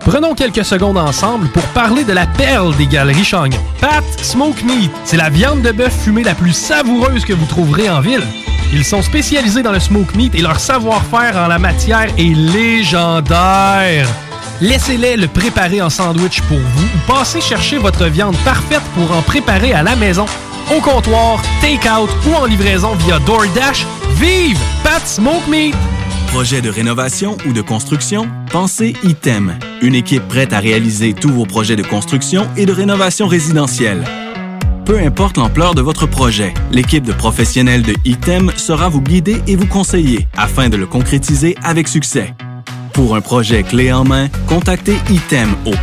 Prenons 0.00 0.34
quelques 0.34 0.64
secondes 0.66 0.98
ensemble 0.98 1.48
pour 1.48 1.62
parler 1.68 2.04
de 2.04 2.12
la 2.12 2.26
perle 2.26 2.76
des 2.76 2.86
galeries 2.86 3.24
Chagnon. 3.24 3.58
Pat 3.80 4.04
Smoke 4.20 4.62
Meat, 4.64 4.90
c'est 5.04 5.16
la 5.16 5.30
viande 5.30 5.62
de 5.62 5.72
bœuf 5.72 5.98
fumée 6.04 6.22
la 6.22 6.34
plus 6.34 6.52
savoureuse 6.52 7.24
que 7.24 7.32
vous 7.32 7.46
trouverez 7.46 7.88
en 7.88 8.02
ville. 8.02 8.22
Ils 8.74 8.84
sont 8.84 9.02
spécialisés 9.02 9.62
dans 9.62 9.70
le 9.70 9.78
smoke 9.78 10.16
meat 10.16 10.34
et 10.34 10.42
leur 10.42 10.58
savoir-faire 10.58 11.36
en 11.36 11.46
la 11.46 11.60
matière 11.60 12.08
est 12.18 12.34
légendaire. 12.34 14.08
Laissez-les 14.60 15.16
le 15.16 15.28
préparer 15.28 15.80
en 15.80 15.88
sandwich 15.88 16.40
pour 16.42 16.58
vous 16.58 16.84
ou 16.84 16.98
passez 17.06 17.40
chercher 17.40 17.78
votre 17.78 18.06
viande 18.06 18.36
parfaite 18.38 18.82
pour 18.96 19.16
en 19.16 19.22
préparer 19.22 19.72
à 19.72 19.84
la 19.84 19.94
maison, 19.94 20.26
au 20.76 20.80
comptoir, 20.80 21.40
take-out 21.60 22.10
ou 22.26 22.34
en 22.34 22.46
livraison 22.46 22.96
via 22.96 23.20
DoorDash. 23.20 23.86
Vive 24.16 24.58
Pat 24.82 25.06
Smoke 25.06 25.48
Meat! 25.48 25.76
Projet 26.32 26.60
de 26.60 26.68
rénovation 26.68 27.36
ou 27.46 27.52
de 27.52 27.62
construction? 27.62 28.28
Pensez 28.50 28.94
ITEM, 29.04 29.56
une 29.82 29.94
équipe 29.94 30.26
prête 30.26 30.52
à 30.52 30.58
réaliser 30.58 31.14
tous 31.14 31.30
vos 31.30 31.46
projets 31.46 31.76
de 31.76 31.84
construction 31.84 32.48
et 32.56 32.66
de 32.66 32.72
rénovation 32.72 33.28
résidentielle. 33.28 34.04
Peu 34.84 34.98
importe 34.98 35.38
l'ampleur 35.38 35.74
de 35.74 35.80
votre 35.80 36.06
projet, 36.06 36.52
l'équipe 36.70 37.04
de 37.04 37.12
professionnels 37.12 37.82
de 37.82 37.94
ITEM 38.04 38.52
sera 38.56 38.90
vous 38.90 39.00
guider 39.00 39.40
et 39.46 39.56
vous 39.56 39.66
conseiller 39.66 40.28
afin 40.36 40.68
de 40.68 40.76
le 40.76 40.86
concrétiser 40.86 41.56
avec 41.62 41.88
succès. 41.88 42.34
Pour 42.92 43.16
un 43.16 43.22
projet 43.22 43.62
clé 43.62 43.92
en 43.92 44.04
main, 44.04 44.28
contactez 44.46 44.98
ITEM 45.08 45.54
au 45.64 45.74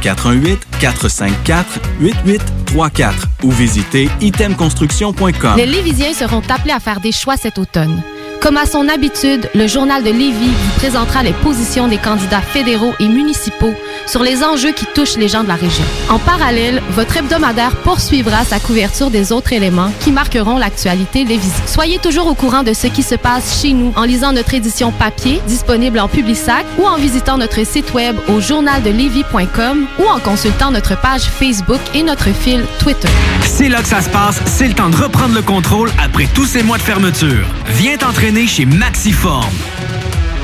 418-454-8834 0.82 3.14
ou 3.44 3.52
visitez 3.52 4.10
itemconstruction.com. 4.22 5.58
Les 5.58 5.66
Lévisiens 5.66 6.14
seront 6.14 6.44
appelés 6.48 6.74
à 6.74 6.80
faire 6.80 7.00
des 7.00 7.12
choix 7.12 7.38
cet 7.38 7.58
automne. 7.58 8.02
Comme 8.42 8.58
à 8.58 8.66
son 8.66 8.88
habitude, 8.88 9.50
le 9.54 9.68
journal 9.68 10.04
de 10.04 10.10
Lévis 10.10 10.50
vous 10.50 10.74
présentera 10.78 11.22
les 11.22 11.34
positions 11.34 11.88
des 11.88 11.98
candidats 11.98 12.42
fédéraux 12.42 12.94
et 13.00 13.08
municipaux 13.08 13.74
sur 14.08 14.24
les 14.24 14.44
enjeux 14.44 14.72
qui 14.72 14.86
touchent 14.94 15.18
les 15.18 15.28
gens 15.28 15.44
de 15.44 15.48
la 15.48 15.56
région. 15.56 15.84
En 16.10 16.20
parallèle, 16.20 16.82
votre 16.92 17.18
hebdomadaire 17.18 17.76
poursuivra 17.78 18.44
sa 18.44 18.60
couverture 18.60 19.10
des 19.10 19.32
autres 19.32 19.54
éléments 19.54 19.92
qui 20.00 20.12
marqueront 20.12 20.58
l'actualité 20.58 21.24
lévisienne. 21.24 21.68
Soyez 21.68 22.00
toujours 22.00 22.28
au 22.28 22.34
courant 22.34 22.64
de 22.64 22.74
ce 22.74 22.88
qui 22.88 23.04
se 23.04 23.16
passe 23.16 23.62
chez 23.62 23.74
nous 23.74 23.92
en 23.96 24.04
lisant 24.04 24.34
notre 24.34 24.54
édition 24.54 24.92
papier 24.92 25.42
disponible 25.48 26.00
en 26.00 26.08
Publisac 26.08 26.66
ou 26.78 26.86
en 26.86 26.98
visitant 26.98 27.38
notre 27.38 27.66
site 27.66 27.94
web 27.94 28.16
au 28.30 28.40
journaldelevis.com 28.40 29.88
ou 30.00 30.08
en 30.08 30.20
consultant 30.20 30.72
notre 30.72 31.00
page 31.00 31.24
Facebook 31.24 31.82
et 31.94 32.04
notre 32.04 32.30
fil 32.34 32.66
Twitter. 32.80 33.10
C'est 33.44 33.70
là 33.70 33.82
que 33.82 33.88
ça 33.88 34.02
se 34.02 34.10
passe, 34.10 34.42
c'est 34.46 34.68
le 34.68 34.74
temps 34.74 34.90
de 34.90 34.96
reprendre 34.96 35.36
le 35.36 35.42
contrôle 35.42 35.92
après 36.04 36.28
tous 36.34 36.46
ces 36.46 36.64
mois 36.64 36.78
de 36.78 36.84
fermeture. 36.84 37.46
Viens 37.68 37.98
t'entraîner 37.98 38.48
chez 38.48 38.66
Maxiform. 38.66 39.52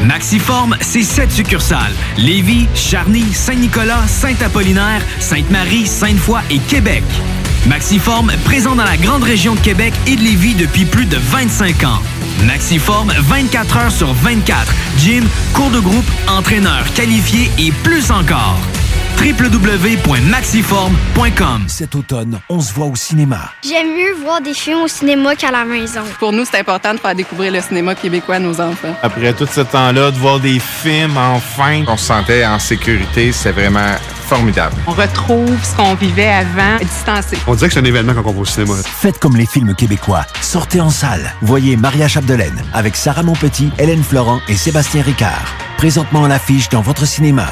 Maxiform, 0.04 0.76
c'est 0.82 1.04
sept 1.04 1.32
succursales. 1.32 1.93
Lévis, 2.18 2.68
Charny, 2.76 3.34
Saint-Nicolas, 3.34 4.08
Saint-Apollinaire, 4.08 5.02
Sainte-Marie, 5.20 5.88
Sainte-Foy 5.88 6.41
et 6.50 6.60
Québec. 6.60 7.04
Maxiform, 7.68 8.32
présent 8.45 8.76
dans 8.76 8.84
la 8.84 8.98
grande 8.98 9.24
région 9.24 9.56
de 9.56 9.60
Québec 9.60 9.93
et 10.06 10.16
de 10.16 10.22
Lévis 10.22 10.56
depuis 10.56 10.86
plus 10.86 11.06
de 11.06 11.18
25 11.18 11.84
ans. 11.84 12.02
Maxiform, 12.45 13.12
24 13.12 13.78
heures 13.78 13.91
sur 13.91 14.14
24. 14.14 14.74
Gym, 14.98 15.26
cours 15.54 15.72
de 15.72 15.80
groupe, 15.80 16.06
entraîneur 16.28 16.86
qualifié 16.93 17.50
et 17.58 17.72
plus 17.84 18.12
encore 18.12 18.60
www.maxiform.com 19.20 21.63
Cet 21.68 21.95
automne, 21.95 22.39
on 22.49 22.61
se 22.61 22.72
voit 22.74 22.86
au 22.86 22.95
cinéma. 22.95 23.51
J'aime 23.63 23.88
mieux 23.95 24.13
voir 24.24 24.39
des 24.41 24.53
films 24.53 24.84
au 24.84 24.88
cinéma 24.88 25.36
qu'à 25.36 25.49
la 25.51 25.65
maison. 25.65 26.01
Pour 26.20 26.32
nous, 26.32 26.45
c'est 26.45 26.59
important 26.59 26.93
de 26.93 26.99
faire 26.99 27.15
découvrir 27.15 27.51
le 27.51 27.59
cinéma 27.61 27.95
québécois 27.95 28.36
à 28.36 28.39
nos 28.39 28.61
enfants. 28.61 28.95
Après 29.01 29.34
tout 29.34 29.47
ce 29.51 29.61
temps-là, 29.61 30.11
de 30.11 30.18
voir 30.18 30.39
des 30.39 30.59
films, 30.59 31.18
enfin, 31.18 31.84
on 31.88 31.97
se 31.97 32.05
sentait 32.05 32.45
en 32.45 32.59
sécurité. 32.59 33.32
C'est 33.32 33.51
vraiment 33.51 33.95
formidable. 34.28 34.76
On 34.86 34.91
retrouve 34.91 35.57
ce 35.63 35.76
qu'on 35.76 35.95
vivait 35.95 36.30
avant, 36.30 36.78
distancé. 36.80 37.38
On 37.47 37.55
dirait 37.55 37.70
que 37.70 37.74
c'est 37.74 37.80
un 37.80 37.86
événement 37.86 38.13
quand 38.13 38.24
on 38.26 38.32
va 38.32 38.41
au 38.41 38.45
cinéma. 38.45 38.76
Faites 38.84 39.18
comme 39.20 39.36
les 39.36 39.47
films 39.47 39.74
québécois. 39.74 40.26
Sortez 40.41 40.80
en 40.80 40.91
salle. 40.91 41.34
Voyez 41.41 41.76
Maria 41.76 42.07
Chapdelaine 42.07 42.61
avec 42.74 42.95
Sarah 42.95 43.24
Monpetit, 43.24 43.72
Hélène 43.80 44.03
Florent 44.03 44.39
et 44.47 44.55
Sébastien 44.55 45.01
Ricard. 45.01 45.55
Présentement 45.78 46.26
à 46.26 46.28
l'affiche 46.28 46.70
dans 46.70 46.82
votre 46.82 47.05
cinéma. 47.05 47.47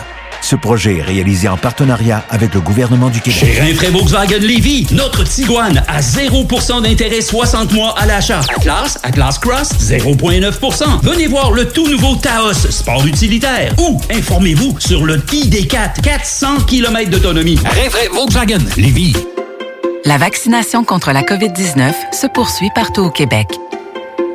Ce 0.46 0.56
projet 0.56 0.98
est 0.98 1.02
réalisé 1.02 1.48
en 1.48 1.58
partenariat 1.58 2.24
avec 2.30 2.54
le 2.54 2.62
gouvernement 2.62 3.10
du 3.10 3.20
Québec. 3.20 3.39
Chez 3.39 3.60
Rinfraie 3.60 3.89
Volkswagen 3.89 4.38
Lévy, 4.38 4.86
notre 4.91 5.24
Tiguan 5.24 5.84
à 5.88 6.02
0% 6.02 6.84
d'intérêt 6.84 7.22
60 7.22 7.74
mois 7.74 7.96
à 7.98 8.06
l'achat. 8.06 8.41
Atlas, 8.56 9.00
Atlas 9.02 9.39
Cross, 9.39 9.70
0,9%. 9.80 11.02
Venez 11.02 11.26
voir 11.26 11.52
le 11.52 11.68
tout 11.68 11.88
nouveau 11.88 12.16
Taos, 12.18 12.54
sport 12.70 13.08
utilitaire. 13.08 13.74
Ou 13.80 14.00
informez-vous 14.12 14.76
sur 14.78 15.04
le 15.04 15.18
ID4, 15.18 16.02
400 16.04 16.58
km 16.68 17.10
d'autonomie. 17.10 17.58
Rinfraie 17.66 18.10
Volkswagen 18.14 18.60
Lévy. 18.78 19.16
La 20.06 20.20
vaccination 20.20 20.84
contre 20.84 21.12
la 21.12 21.24
COVID-19 21.24 21.91
se 22.12 22.28
poursuit 22.28 22.70
partout 22.76 23.02
au 23.02 23.10
Québec. 23.10 23.48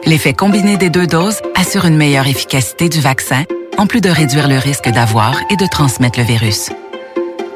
L'effet 0.06 0.34
combiné 0.34 0.76
des 0.76 0.90
deux 0.90 1.06
doses 1.06 1.40
assure 1.54 1.84
une 1.84 1.96
meilleure 1.96 2.26
efficacité 2.26 2.88
du 2.88 2.98
vaccin 2.98 3.44
en 3.80 3.86
plus 3.86 4.02
de 4.02 4.10
réduire 4.10 4.46
le 4.46 4.58
risque 4.58 4.90
d'avoir 4.90 5.34
et 5.48 5.56
de 5.56 5.64
transmettre 5.66 6.18
le 6.18 6.24
virus. 6.26 6.68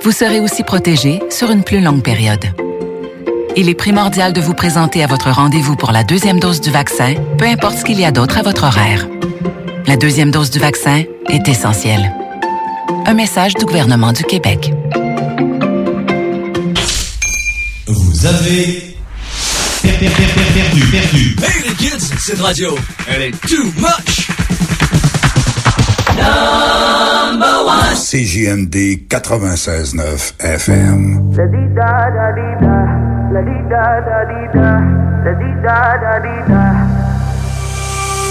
Vous 0.03 0.11
serez 0.11 0.41
aussi 0.41 0.63
protégé 0.63 1.21
sur 1.29 1.51
une 1.51 1.63
plus 1.63 1.83
longue 1.83 2.03
période. 2.03 2.47
Il 3.57 3.69
est 3.69 3.75
primordial 3.75 4.33
de 4.33 4.41
vous 4.41 4.55
présenter 4.55 5.05
à 5.05 5.07
votre 5.07 5.31
rendez-vous 5.31 5.77
pour 5.77 5.93
la 5.93 6.03
deuxième 6.03 6.41
dose 6.41 6.63
du 6.63 6.71
vaccin, 6.71 7.15
peu 7.37 7.45
importe 7.45 7.77
ce 7.77 7.85
qu'il 7.85 8.01
y 8.01 8.07
a 8.07 8.11
d'autre 8.11 8.39
à 8.39 8.43
votre 8.43 8.65
horaire. 8.65 9.07
La 9.87 9.99
deuxième 9.99 10.31
dose 10.31 10.49
du 10.49 10.59
vaccin 10.59 11.03
est 11.29 11.47
essentielle. 11.47 12.11
Un 13.05 13.13
message 13.13 13.53
du 13.53 13.67
gouvernement 13.67 14.13
du 14.13 14.25
Québec. 14.25 14.73
Vous 17.87 18.27
avez 18.27 18.97
perdu, 19.83 20.09
perdu, 20.55 20.87
perdu. 20.87 21.37
Hey 21.43 21.69
les 21.69 21.75
kids, 21.75 22.15
cette 22.19 22.41
radio, 22.41 22.75
elle 23.09 23.23
est 23.25 23.47
too 23.47 23.65
much. 23.77 24.31
Number 26.17 27.65
one. 27.65 27.95
CJMD 27.95 29.09
96.9 29.09 30.37
FM. 30.39 31.35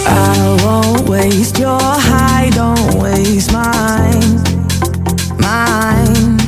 I 0.06 0.58
won't 0.64 1.10
waste 1.10 1.58
your 1.60 1.80
high, 1.80 2.50
don't 2.52 3.02
waste 3.02 3.52
mine, 3.52 4.42
mine. 5.40 6.40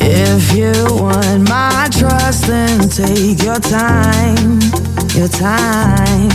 If 0.00 0.52
you 0.54 0.72
want 0.96 1.48
my 1.48 1.88
trust, 1.92 2.46
then 2.46 2.88
take 2.88 3.42
your 3.42 3.58
time, 3.58 4.60
your 5.14 5.28
time. 5.28 6.30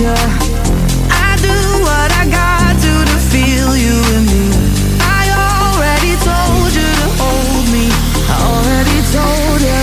I 0.00 1.36
do 1.42 1.52
what 1.84 2.08
I 2.16 2.24
got 2.24 2.80
to 2.80 2.92
to 3.10 3.16
feel 3.28 3.76
you 3.76 3.92
in 4.16 4.24
me. 4.24 4.48
I 5.04 5.28
already 5.36 6.16
told 6.16 6.72
you 6.72 6.88
to 7.00 7.08
hold 7.20 7.64
me. 7.68 7.92
I 8.24 8.40
already 8.40 8.98
told 9.12 9.60
you. 9.60 9.82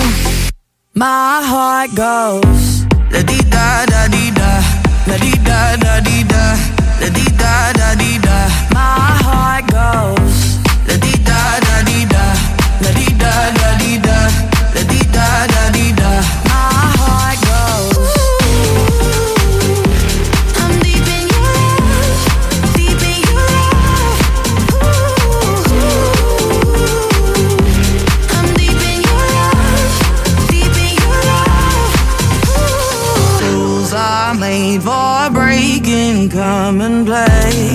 My 0.95 1.43
heart 1.45 1.93
goes 1.93 2.85
la 3.13 3.21
di 3.21 3.37
da 3.53 3.85
da 3.85 4.07
di 4.07 4.31
da, 4.31 4.51
la 5.05 5.17
di 5.17 5.31
da 5.45 5.77
da 5.77 5.99
di 6.01 6.23
da, 6.23 6.57
la 7.01 7.09
di 7.09 7.25
da 7.37 7.71
da 7.73 7.93
di 7.93 8.17
da. 8.17 8.37
My 8.73 9.13
heart 9.29 9.65
goes 9.69 10.57
la 10.87 10.97
di 10.97 11.13
da 11.23 11.41
da 11.67 11.83
di 11.85 12.05
da, 12.09 12.25
la 12.81 12.91
di 12.97 13.07
da 13.13 13.33
da 13.58 13.58
Come 36.49 36.81
and 36.81 37.05
play, 37.05 37.68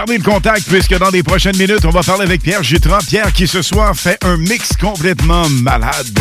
Gardez 0.00 0.16
le 0.16 0.24
contact 0.24 0.66
puisque 0.66 0.96
dans 0.96 1.10
les 1.10 1.22
prochaines 1.22 1.58
minutes, 1.58 1.84
on 1.84 1.90
va 1.90 2.02
parler 2.02 2.22
avec 2.22 2.40
Pierre 2.40 2.62
Jutran. 2.62 3.00
Pierre 3.06 3.34
qui 3.34 3.46
ce 3.46 3.60
soir 3.60 3.94
fait 3.94 4.16
un 4.24 4.38
mix 4.38 4.70
complètement 4.80 5.46
malade. 5.60 6.18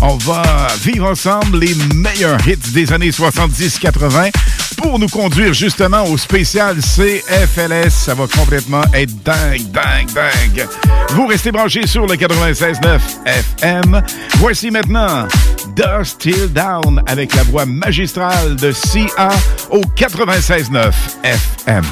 On 0.00 0.16
va 0.16 0.42
vivre 0.82 1.08
ensemble 1.08 1.60
les 1.60 1.76
meilleurs 1.94 2.40
hits 2.48 2.72
des 2.72 2.92
années 2.92 3.10
70-80 3.10 4.32
pour 4.78 4.98
nous 4.98 5.06
conduire 5.06 5.52
justement 5.52 6.02
au 6.06 6.18
spécial 6.18 6.78
CFLS. 6.78 7.90
Ça 7.90 8.14
va 8.14 8.26
complètement 8.26 8.82
être 8.92 9.14
dingue, 9.22 9.62
dingue, 9.70 10.08
dingue. 10.12 10.68
Vous 11.10 11.28
restez 11.28 11.52
branchés 11.52 11.86
sur 11.86 12.08
le 12.08 12.14
96.9 12.16 12.98
FM. 13.26 14.02
Voici 14.38 14.72
maintenant 14.72 15.28
Dust 15.76 16.18
Till 16.18 16.52
Down 16.52 17.00
avec 17.06 17.32
la 17.36 17.44
voix 17.44 17.64
magistrale 17.64 18.56
de 18.56 18.72
CA 18.72 19.28
au 19.70 19.82
96.9 19.82 20.90
FM. 21.22 21.84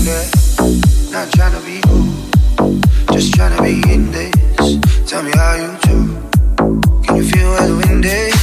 Not 0.00 1.30
trying 1.32 1.52
to 1.52 1.60
be 1.66 1.78
cool, 1.82 2.80
just 3.12 3.34
trying 3.34 3.54
to 3.54 3.62
be 3.62 3.92
in 3.92 4.10
this. 4.10 4.32
Tell 5.06 5.22
me 5.22 5.30
how 5.34 5.56
you 5.56 5.76
do. 5.82 6.16
Can 7.02 7.16
you 7.16 7.24
feel 7.24 7.50
where 7.50 7.66
the 7.68 7.76
wind 7.76 8.04
is? 8.06 8.34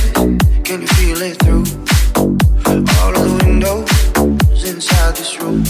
Can 0.63 0.81
you 0.81 0.87
feel 0.87 1.19
it 1.19 1.39
through 1.41 1.65
all 3.01 3.09
of 3.09 3.23
the 3.25 3.43
windows 3.43 4.63
inside 4.69 5.15
this 5.15 5.41
room? 5.41 5.63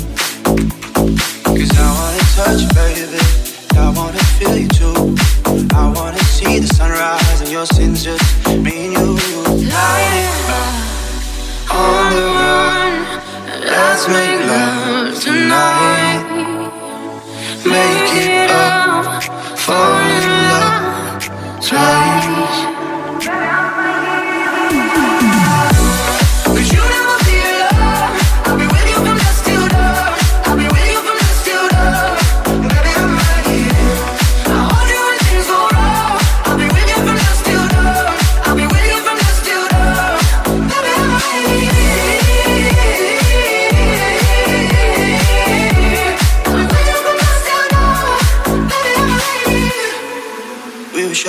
Cause 1.46 1.72
I 1.80 1.88
wanna 1.96 2.24
touch 2.36 2.62
you, 2.64 2.70
baby. 2.76 3.24
I 3.78 3.90
wanna 3.96 4.24
feel 4.36 4.58
you 4.58 4.68
too. 4.68 5.16
I 5.74 5.90
wanna 5.96 6.20
see 6.20 6.60
the 6.60 6.68
sunrise 6.68 7.40
and 7.40 7.50
your 7.50 7.66
sins 7.66 8.04
just 8.04 8.37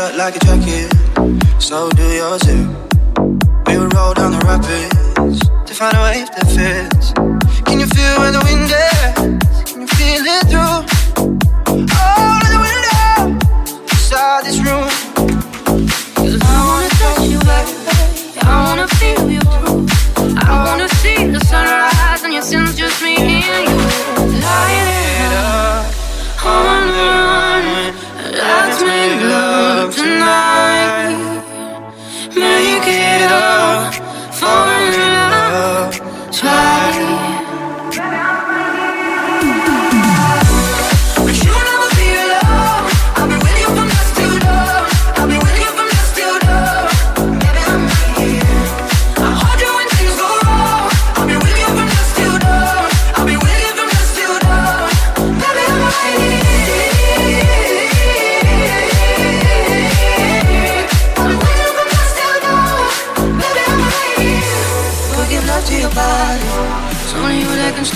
Shut 0.09 0.17
like 0.17 0.37
a 0.37 0.39
jacket, 0.39 0.91
so 1.59 1.91
do 1.91 2.03
yours 2.03 2.41
too. 2.41 2.75
We 3.67 3.77
will 3.77 3.89
roll 3.89 4.15
down 4.15 4.33
the 4.33 4.41
rapids 4.49 5.39
to 5.67 5.75
find 5.75 5.95
a 5.99 6.01
wave 6.01 6.31
that 6.33 6.47
fits. 6.57 7.13
Can 7.67 7.79
you 7.79 7.87
feel 7.89 8.17
where 8.17 8.33
the 8.33 8.41
wind 8.49 8.73
is? 8.73 9.71
Can 9.71 9.83
you 9.83 9.89
feel 9.99 10.25
it 10.25 10.47
through 10.49 10.81
all 12.01 12.41
of 12.41 12.49
the 12.55 12.61
windows 12.67 13.77
inside 13.93 14.45
this 14.47 14.59
room? 14.65 14.89
'Cause 16.17 16.41
I 16.41 16.59
wanna 16.69 16.89
touch 17.01 17.25
you, 17.29 17.41
baby. 17.41 17.73
I 18.41 18.65
wanna 18.65 18.89
feel 18.97 19.31
you 19.31 19.41
too. 19.41 19.87
I 20.41 20.65
wanna 20.65 20.89
see 21.03 21.27
the 21.27 21.41
sunrise 21.51 22.23
and 22.25 22.33
your 22.33 22.43
sins 22.43 22.75
just 22.75 23.03
me 23.03 23.38
tonight. 30.09 31.45
Make 32.35 32.87
it 32.87 33.31
up, 33.31 33.95
fall 34.39 34.68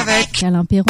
Avec 0.00 0.42
Alain 0.42 0.64
Perron. 0.64 0.84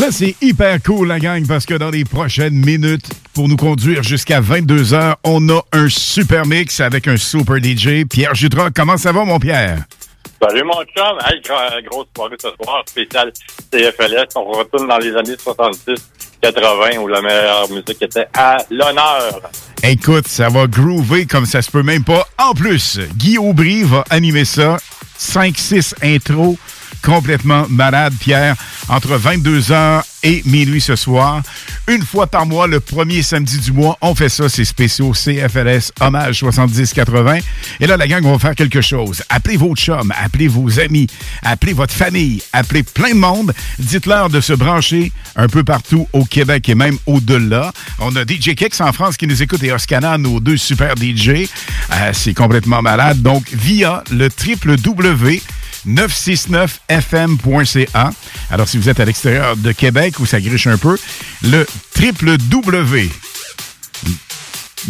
Là, 0.00 0.06
c'est 0.10 0.34
hyper 0.40 0.82
cool, 0.82 1.08
la 1.08 1.18
gang, 1.18 1.46
parce 1.46 1.66
que 1.66 1.74
dans 1.74 1.90
les 1.90 2.04
prochaines 2.04 2.54
minutes, 2.54 3.06
pour 3.34 3.48
nous 3.48 3.56
conduire 3.56 4.02
jusqu'à 4.02 4.40
22h, 4.40 5.16
on 5.24 5.48
a 5.50 5.60
un 5.72 5.88
super 5.88 6.46
mix 6.46 6.80
avec 6.80 7.06
un 7.08 7.16
super 7.16 7.56
DJ. 7.62 8.04
Pierre 8.08 8.34
Jutras, 8.34 8.70
comment 8.74 8.96
ça 8.96 9.12
va, 9.12 9.24
mon 9.24 9.38
Pierre? 9.38 9.84
Salut 10.42 10.64
mon 10.64 10.82
chum, 10.96 11.18
hey, 11.30 11.40
gro- 11.42 11.88
grosse 11.90 12.06
soirée 12.16 12.36
ce 12.42 12.48
soir, 12.62 12.82
spécial 12.86 13.32
CFLS. 13.70 14.28
On 14.34 14.44
retourne 14.52 14.88
dans 14.88 14.98
les 14.98 15.14
années 15.14 15.36
70-80 15.36 16.98
où 16.98 17.06
la 17.08 17.20
meilleure 17.22 17.70
musique 17.70 18.02
était 18.02 18.26
à 18.34 18.56
l'honneur. 18.70 19.40
Écoute, 19.84 20.28
ça 20.28 20.48
va 20.48 20.68
groover 20.68 21.26
comme 21.26 21.44
ça 21.44 21.60
se 21.60 21.68
peut 21.68 21.82
même 21.82 22.04
pas. 22.04 22.24
En 22.38 22.54
plus, 22.54 23.00
Guy 23.16 23.36
Aubry 23.36 23.82
va 23.82 24.04
animer 24.10 24.44
ça. 24.44 24.78
5-6 25.18 25.94
intros 26.02 26.56
complètement 27.02 27.66
malade, 27.68 28.14
Pierre, 28.18 28.56
entre 28.88 29.18
22h 29.18 30.02
et 30.22 30.42
minuit 30.46 30.80
ce 30.80 30.96
soir. 30.96 31.42
Une 31.88 32.02
fois 32.02 32.26
par 32.26 32.46
mois, 32.46 32.66
le 32.66 32.80
premier 32.80 33.22
samedi 33.22 33.58
du 33.58 33.72
mois, 33.72 33.98
on 34.00 34.14
fait 34.14 34.28
ça, 34.28 34.48
c'est 34.48 34.64
spéciaux 34.64 35.12
CFLS 35.12 35.92
Hommage 36.00 36.42
70-80. 36.42 37.42
Et 37.80 37.86
là, 37.86 37.96
la 37.96 38.06
gang, 38.06 38.24
on 38.24 38.32
va 38.32 38.38
faire 38.38 38.54
quelque 38.54 38.80
chose. 38.80 39.22
Appelez 39.28 39.56
vos 39.56 39.74
chums, 39.74 40.12
appelez 40.22 40.48
vos 40.48 40.78
amis, 40.78 41.08
appelez 41.42 41.72
votre 41.72 41.92
famille, 41.92 42.42
appelez 42.52 42.84
plein 42.84 43.10
de 43.10 43.18
monde. 43.18 43.52
Dites-leur 43.78 44.30
de 44.30 44.40
se 44.40 44.52
brancher 44.52 45.12
un 45.34 45.48
peu 45.48 45.64
partout 45.64 46.08
au 46.12 46.24
Québec 46.24 46.68
et 46.68 46.74
même 46.74 46.98
au-delà. 47.06 47.72
On 47.98 48.14
a 48.14 48.22
DJ 48.22 48.54
Kicks 48.54 48.80
en 48.80 48.92
France 48.92 49.16
qui 49.16 49.26
nous 49.26 49.42
écoute 49.42 49.62
et 49.64 49.72
Oscana, 49.72 50.18
nos 50.18 50.38
deux 50.38 50.56
super 50.56 50.94
DJ. 50.96 51.28
Euh, 51.92 52.10
c'est 52.12 52.34
complètement 52.34 52.82
malade. 52.82 53.22
Donc, 53.22 53.44
via 53.52 54.04
le 54.10 54.28
www 54.28 55.40
969fm.ca. 55.86 58.10
Alors, 58.50 58.68
si 58.68 58.78
vous 58.78 58.88
êtes 58.88 58.98
à 59.00 59.04
l'extérieur 59.04 59.56
de 59.56 59.72
Québec 59.72 60.20
où 60.20 60.26
ça 60.26 60.40
griche 60.40 60.66
un 60.66 60.78
peu, 60.78 60.96
le 61.42 61.66
www 61.98 63.10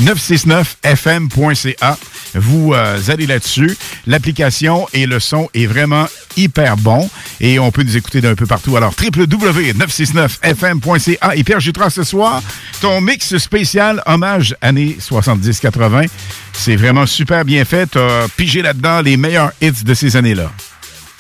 969fm.ca. 0.01 1.98
Vous 2.35 2.73
euh, 2.73 2.98
allez 3.09 3.27
là-dessus. 3.27 3.77
L'application 4.06 4.89
et 4.94 5.05
le 5.06 5.20
son 5.20 5.51
est 5.55 5.66
vraiment 5.66 6.06
hyper 6.36 6.77
bon 6.77 7.09
et 7.40 7.59
on 7.59 7.70
peut 7.70 7.82
nous 7.82 7.97
écouter 7.97 8.20
d'un 8.20 8.35
peu 8.35 8.44
partout. 8.47 8.77
Alors, 8.77 8.93
www.969fm.ca. 8.98 11.36
Et 11.36 11.44
Pierre 11.44 11.60
Jutras, 11.60 11.90
ce 11.90 12.02
soir, 12.05 12.43
ton 12.81 13.02
mix 13.02 13.39
spécial 13.39 14.02
hommage 14.06 14.56
années 14.62 14.97
70-80. 15.01 16.09
C'est 16.55 16.77
vraiment 16.77 17.06
super 17.06 17.44
bien 17.44 17.64
fait. 17.64 17.90
Tu 17.90 17.98
as 17.98 18.27
pigé 18.36 18.62
là-dedans 18.62 19.01
les 19.02 19.16
meilleurs 19.16 19.52
hits 19.60 19.82
de 19.85 19.94
ces 19.94 20.16
années-là. 20.16 20.52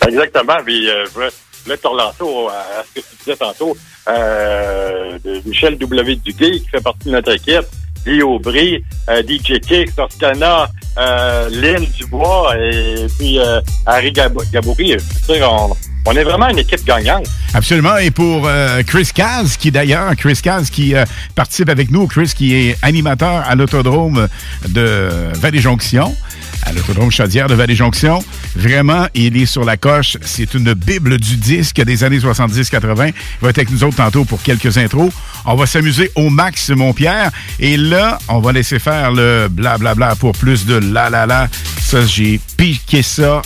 Exactement. 0.06 0.56
Puis, 0.64 0.88
euh, 0.88 1.04
je 1.06 1.64
voulais 1.64 1.76
te 1.76 1.86
relancer 1.86 2.24
à 2.50 2.84
ce 2.84 3.00
que 3.00 3.06
tu 3.06 3.16
disais 3.24 3.36
tantôt. 3.36 3.76
Euh, 4.08 5.18
Michel 5.44 5.78
W. 5.78 6.16
Duguay, 6.16 6.60
qui 6.60 6.68
fait 6.68 6.82
partie 6.82 7.06
de 7.06 7.12
notre 7.12 7.32
équipe. 7.32 7.66
Guy 8.04 8.22
Aubry, 8.22 8.82
euh, 9.08 9.22
DJ 9.22 9.60
Kick, 9.60 9.94
Toscana, 9.94 10.68
euh, 10.98 11.48
Lynn 11.50 11.86
Dubois 11.96 12.54
et 12.58 13.06
puis 13.18 13.38
euh, 13.38 13.60
Harry 13.86 14.12
Gab 14.12 14.36
On, 14.36 15.70
on 16.06 16.12
est 16.12 16.24
vraiment 16.24 16.48
une 16.48 16.58
équipe 16.58 16.84
gagnante. 16.84 17.26
Absolument. 17.54 17.96
Et 17.98 18.10
pour 18.10 18.46
euh, 18.46 18.82
Chris 18.82 19.10
Caz, 19.14 19.56
qui 19.56 19.70
d'ailleurs, 19.70 20.16
Chris 20.16 20.40
Caz 20.42 20.68
qui 20.70 20.94
participe 21.36 21.68
avec 21.68 21.90
nous, 21.90 22.06
Chris 22.08 22.32
qui 22.36 22.54
est 22.54 22.76
animateur 22.82 23.44
à 23.46 23.54
l'autodrome 23.54 24.26
de 24.68 25.08
Vallée-Jonction, 25.34 26.14
à 26.62 26.72
l'autodrome 26.72 27.10
Chaudière 27.10 27.48
de 27.48 27.54
Vallée-Jonction. 27.54 28.24
Vraiment, 28.56 29.06
il 29.14 29.36
est 29.36 29.46
sur 29.46 29.64
la 29.64 29.76
coche. 29.76 30.16
C'est 30.22 30.54
une 30.54 30.74
bible 30.74 31.18
du 31.18 31.36
disque 31.36 31.80
des 31.82 32.04
années 32.04 32.18
70-80. 32.18 33.08
Il 33.08 33.14
va 33.40 33.50
être 33.50 33.58
avec 33.58 33.70
nous 33.70 33.84
autres 33.84 33.96
tantôt 33.96 34.24
pour 34.24 34.42
quelques 34.42 34.78
intros. 34.78 35.12
On 35.44 35.54
va 35.54 35.66
s'amuser 35.66 36.10
au 36.14 36.30
max, 36.30 36.70
mon 36.70 36.92
Pierre. 36.92 37.30
Et 37.58 37.76
là, 37.76 38.18
on 38.28 38.40
va 38.40 38.52
laisser 38.52 38.78
faire 38.78 39.12
le 39.12 39.48
blablabla 39.50 40.16
pour 40.16 40.32
plus 40.32 40.66
de 40.66 40.74
la 40.74 41.10
la 41.10 41.26
la. 41.26 41.48
Ça, 41.80 42.04
j'ai 42.06 42.40
piqué 42.56 43.02
ça 43.02 43.42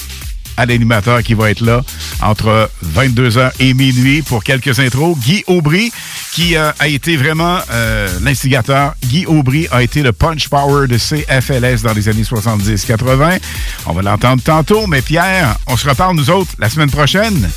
à 0.57 0.67
l'animateur 0.67 1.23
qui 1.23 1.35
va 1.35 1.51
être 1.51 1.61
là 1.61 1.83
entre 2.23 2.71
22h 2.95 3.53
et 3.61 3.75
minuit 3.75 4.23
pour 4.23 4.45
quelques 4.45 4.81
intros. 4.81 5.17
Guy 5.19 5.45
Aubry, 5.47 5.93
qui 6.33 6.57
euh, 6.57 6.71
a 6.79 6.89
été 6.89 7.17
vraiment 7.17 7.59
euh, 7.71 8.09
l'instigateur. 8.23 8.95
Guy 9.05 9.27
Aubry 9.27 9.69
a 9.71 9.83
été 9.83 10.03
le 10.03 10.13
punch 10.13 10.49
power 10.49 10.89
de 10.89 10.97
CFLS 10.99 11.83
dans 11.83 11.93
les 11.93 12.09
années 12.09 12.23
70-80. 12.23 13.41
On 13.87 13.93
va 13.93 14.03
l'entendre 14.03 14.43
tantôt, 14.43 14.87
mais 14.87 15.03
Pierre, 15.03 15.57
on 15.67 15.77
se 15.77 15.89
reparle 15.89 16.17
nous 16.17 16.31
autres 16.31 16.53
la 16.59 16.71
semaine 16.71 16.91
prochaine. 16.91 17.49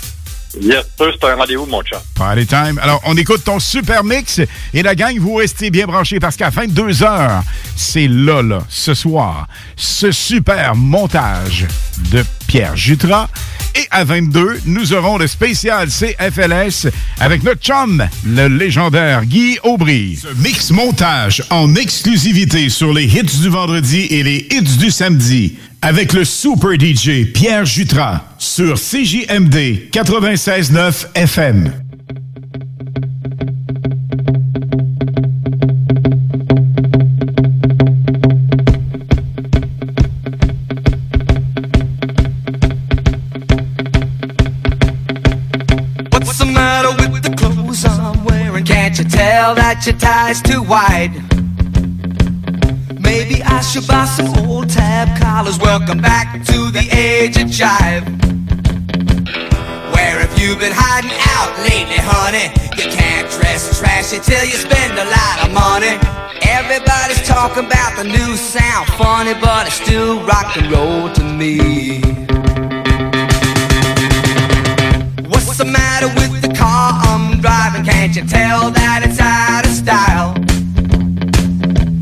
Yes, 0.60 0.86
c'est 0.98 1.24
un 1.26 1.36
rendez-vous, 1.36 1.68
mon 1.68 1.84
chat. 1.84 2.02
Party 2.16 2.48
time. 2.48 2.80
Alors, 2.82 3.02
on 3.06 3.16
écoute 3.18 3.44
ton 3.44 3.60
super 3.60 4.04
mix 4.04 4.42
et 4.74 4.82
la 4.82 4.96
gang, 4.96 5.18
vous 5.20 5.36
restez 5.36 5.70
bien 5.70 5.86
branchés 5.86 6.20
parce 6.20 6.36
qu'à 6.36 6.50
22 6.50 7.04
heures, 7.04 7.44
c'est 7.76 8.08
là, 8.08 8.42
là, 8.42 8.60
ce 8.68 8.96
soir, 8.96 9.48
ce 9.76 10.12
super 10.12 10.76
montage 10.76 11.68
de 12.12 12.24
Pierre 12.50 12.76
Jutras. 12.76 13.30
Et 13.76 13.86
à 13.92 14.04
22, 14.04 14.62
nous 14.66 14.94
aurons 14.94 15.20
le 15.20 15.28
spécial 15.28 15.88
CFLS 15.88 16.90
avec 17.20 17.44
notre 17.44 17.62
chum, 17.62 18.04
le 18.26 18.48
légendaire 18.48 19.24
Guy 19.26 19.60
Aubry. 19.62 20.18
Ce 20.20 20.34
mix 20.42 20.72
montage 20.72 21.44
en 21.52 21.76
exclusivité 21.76 22.70
sur 22.70 22.92
les 22.92 23.06
hits 23.06 23.40
du 23.40 23.50
vendredi 23.50 24.08
et 24.10 24.24
les 24.24 24.48
hits 24.50 24.78
du 24.80 24.90
samedi 24.90 25.58
avec 25.84 26.14
le 26.14 26.26
super 26.26 26.72
DJ 26.72 27.32
Pierre 27.32 27.66
Jutras 27.66 28.24
sur 28.40 28.80
CJMD 28.80 29.92
96.9 29.92 31.06
FM. 31.14 31.89
Tell 49.20 49.54
that 49.54 49.84
your 49.86 49.98
tie's 50.00 50.40
too 50.41 50.64
wide? 50.64 51.12
Maybe 53.04 53.44
I 53.44 53.60
should 53.60 53.86
buy 53.86 54.06
some 54.06 54.32
old 54.40 54.70
tab 54.70 55.08
collars. 55.20 55.60
Welcome 55.60 56.00
back 56.00 56.28
to 56.52 56.58
the 56.72 56.86
age 56.96 57.36
of 57.36 57.48
jive. 57.52 58.06
Where 59.94 60.16
have 60.24 60.36
you 60.40 60.56
been 60.56 60.72
hiding 60.72 61.18
out 61.36 61.52
lately, 61.68 62.00
honey? 62.00 62.48
You 62.80 62.88
can't 62.96 63.28
dress 63.36 63.62
trashy 63.80 64.20
till 64.24 64.46
you 64.52 64.56
spend 64.56 64.94
a 64.96 65.08
lot 65.18 65.38
of 65.44 65.50
money. 65.52 65.94
Everybody's 66.58 67.24
talking 67.28 67.66
about 67.66 67.91
the 68.00 68.06
new 68.06 68.32
sound, 68.38 68.88
funny, 68.96 69.36
but 69.44 69.68
it's 69.68 69.82
still 69.84 70.16
rock 70.24 70.56
and 70.56 70.72
roll 70.72 71.12
to 71.20 71.24
me. 71.41 72.00
What's 75.28 75.58
the 75.58 75.66
matter 75.66 76.08
Can't 77.86 78.16
you 78.16 78.26
tell 78.26 78.72
that 78.72 79.02
it's 79.06 79.20
out 79.20 79.66
of 79.66 79.72
style? 79.72 80.34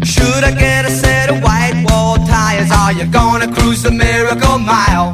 Should 0.03 0.43
I 0.43 0.51
get 0.51 0.85
a 0.85 0.89
set 0.89 1.29
of 1.29 1.43
white 1.43 1.85
wall 1.87 2.17
tires? 2.25 2.71
Are 2.71 2.93
you 2.93 3.05
gonna 3.11 3.51
cruise 3.53 3.83
the 3.83 3.91
miracle 3.91 4.57
mile? 4.57 5.13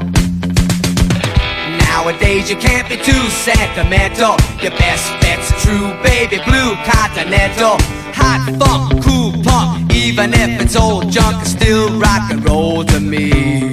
Nowadays 1.89 2.49
you 2.49 2.55
can't 2.55 2.87
be 2.87 2.95
too 2.97 3.23
sentimental. 3.29 4.35
Your 4.61 4.71
best 4.79 5.11
bet's 5.21 5.51
true 5.63 5.91
baby 6.01 6.39
blue 6.45 6.75
continental. 6.83 7.77
Hot 8.15 8.43
funk, 8.59 9.03
cool 9.03 9.31
punk, 9.43 9.93
even 9.93 10.33
if 10.33 10.61
it's 10.61 10.75
old 10.75 11.11
junk, 11.11 11.41
it's 11.41 11.51
still 11.51 11.89
rock 11.99 12.31
and 12.31 12.43
roll 12.47 12.85
to 12.85 12.99
me. 12.99 13.71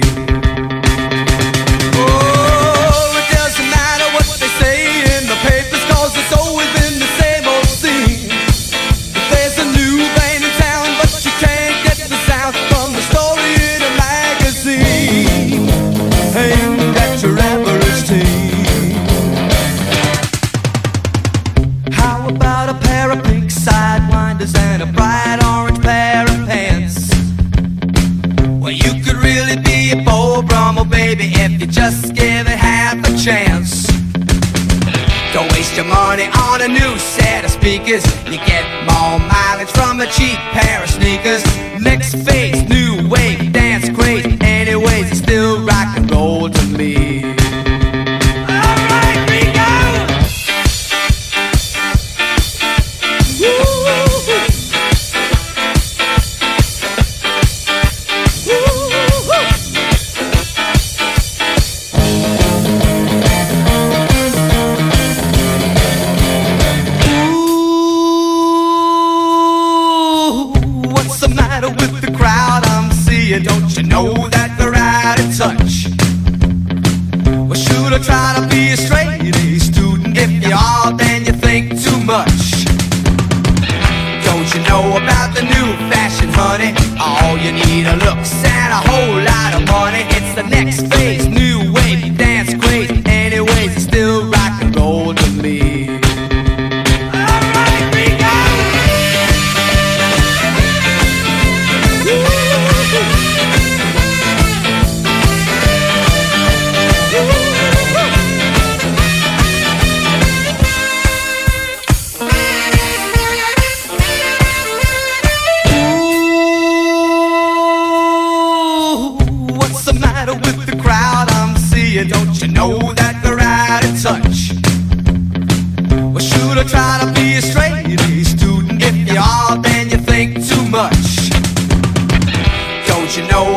On 36.51 36.61
a 36.61 36.67
new 36.67 36.99
set 36.99 37.45
of 37.45 37.51
speakers. 37.51 38.03
You 38.25 38.37
get 38.43 38.65
more 38.83 39.19
mileage 39.19 39.71
from 39.71 40.01
a 40.01 40.05
cheap 40.07 40.37
pair 40.51 40.83
of 40.83 40.89
sneakers. 40.89 41.50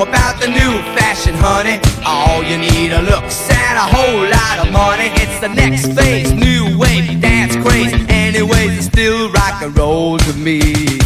about 0.09 0.41
the 0.41 0.49
new 0.49 0.73
fashion, 0.97 1.35
honey. 1.35 1.81
All 2.05 2.43
you 2.45 2.59
need 2.59 2.93
are 2.93 3.03
looks 3.03 3.49
and 3.51 3.77
a 3.79 3.87
whole 3.97 4.23
lot 4.23 4.67
of 4.67 4.73
money. 4.73 5.09
It's 5.23 5.41
the 5.41 5.49
next 5.49 5.93
phase, 5.99 6.33
new 6.33 6.79
wave, 6.79 7.21
dance 7.21 7.57
craze. 7.57 7.93
Anyways, 8.09 8.79
it's 8.79 8.87
still 8.87 9.31
rock 9.33 9.63
and 9.63 9.77
roll 9.77 10.19
to 10.19 10.33
me. 10.35 11.04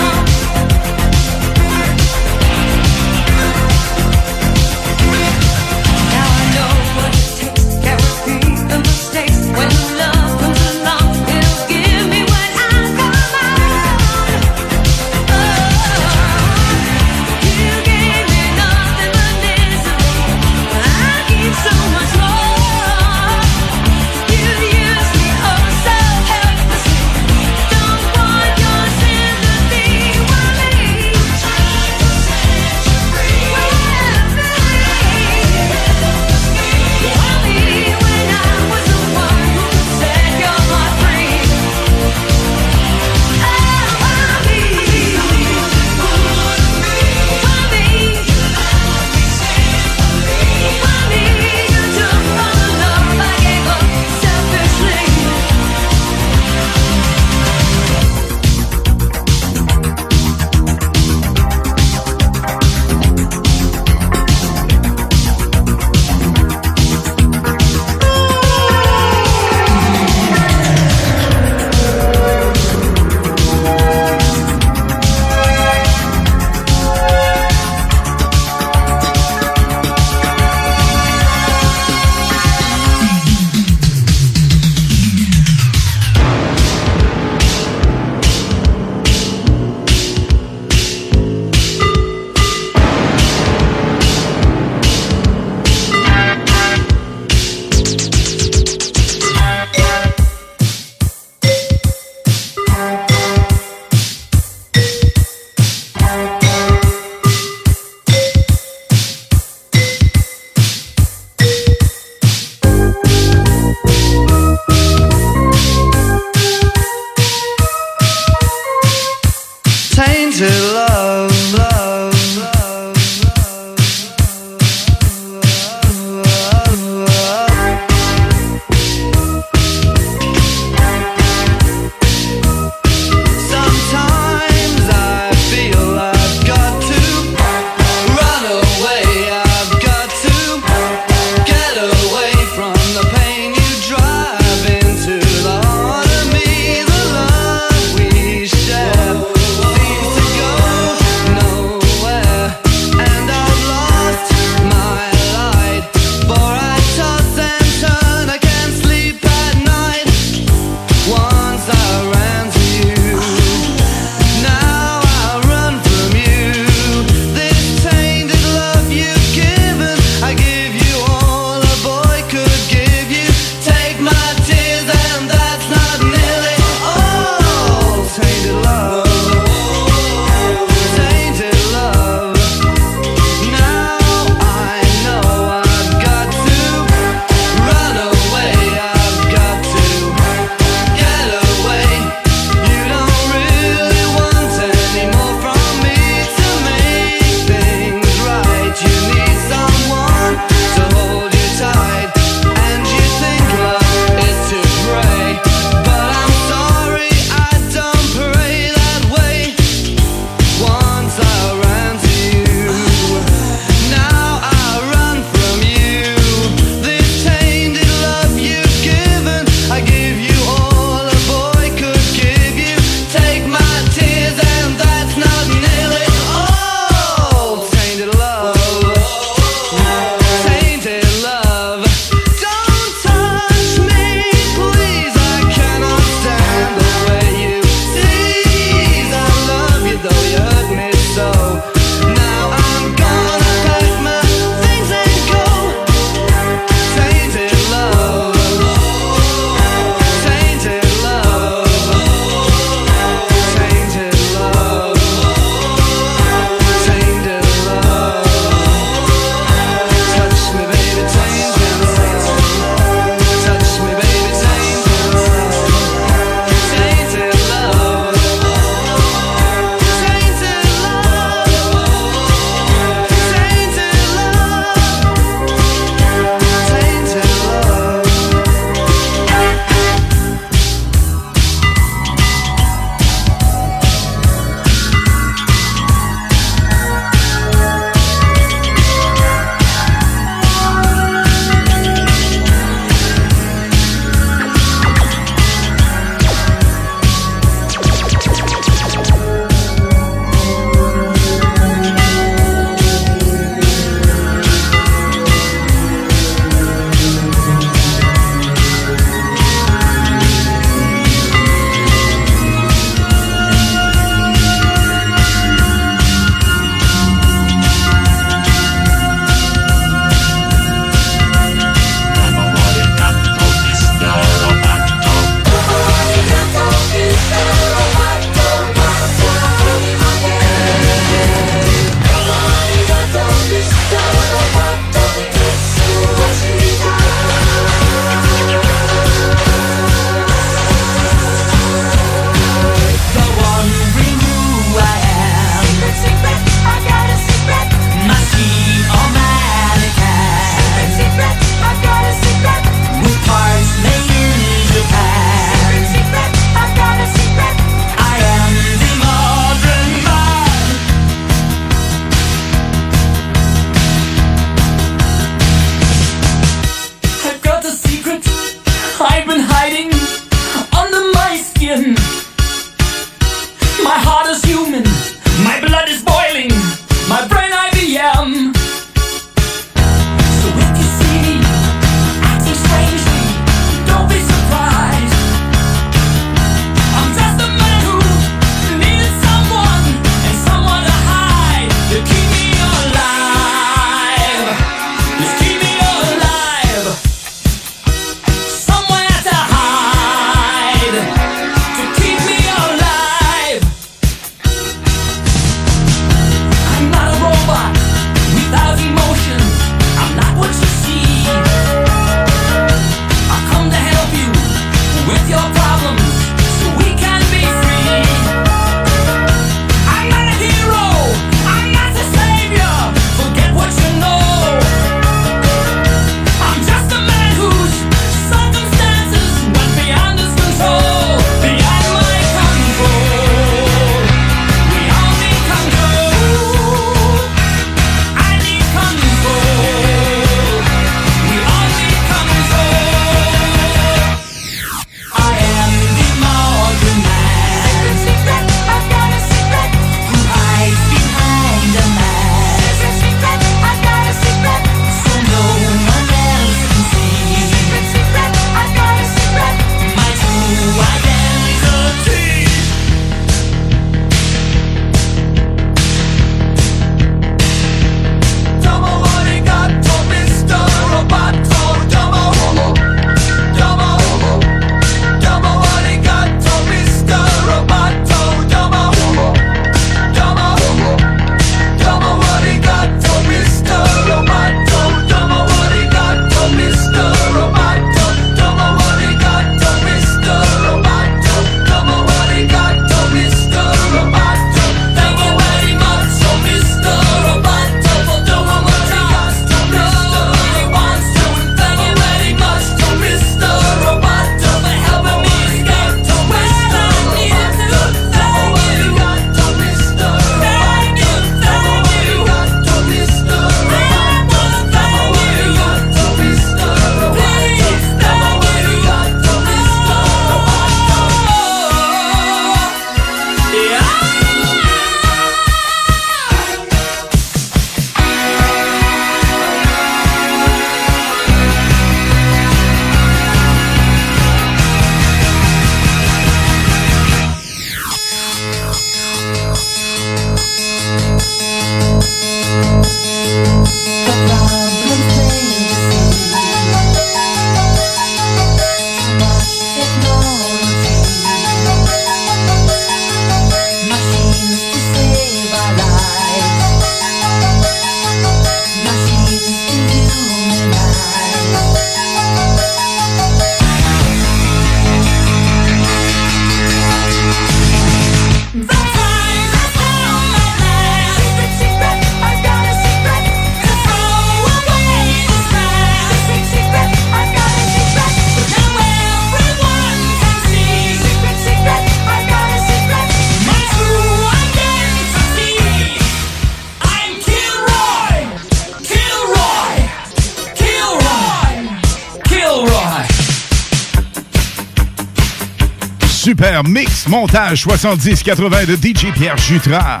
montage 597.08 597.66
70-80 597.66 598.66
de 598.66 598.74
DJ 598.76 599.12
Pierre 599.12 599.36
Jutras. 599.36 600.00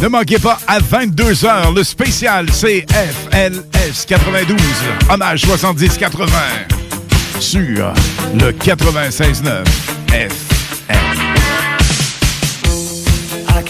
Ne 0.00 0.08
manquez 0.08 0.38
pas 0.38 0.58
à 0.66 0.78
22h 0.80 1.74
le 1.74 1.84
spécial 1.84 2.46
CFLS 2.46 4.06
92, 4.06 4.56
hommage 5.10 5.44
70-80 5.44 6.26
sur 7.40 7.92
le 8.34 8.52
96.9 8.52 9.64
FM. 10.12 10.42
I 13.48 13.62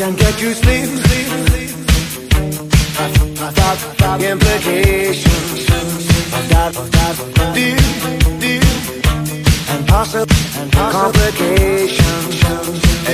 possible 9.93 10.35
and 10.57 10.73
complications, 10.73 12.37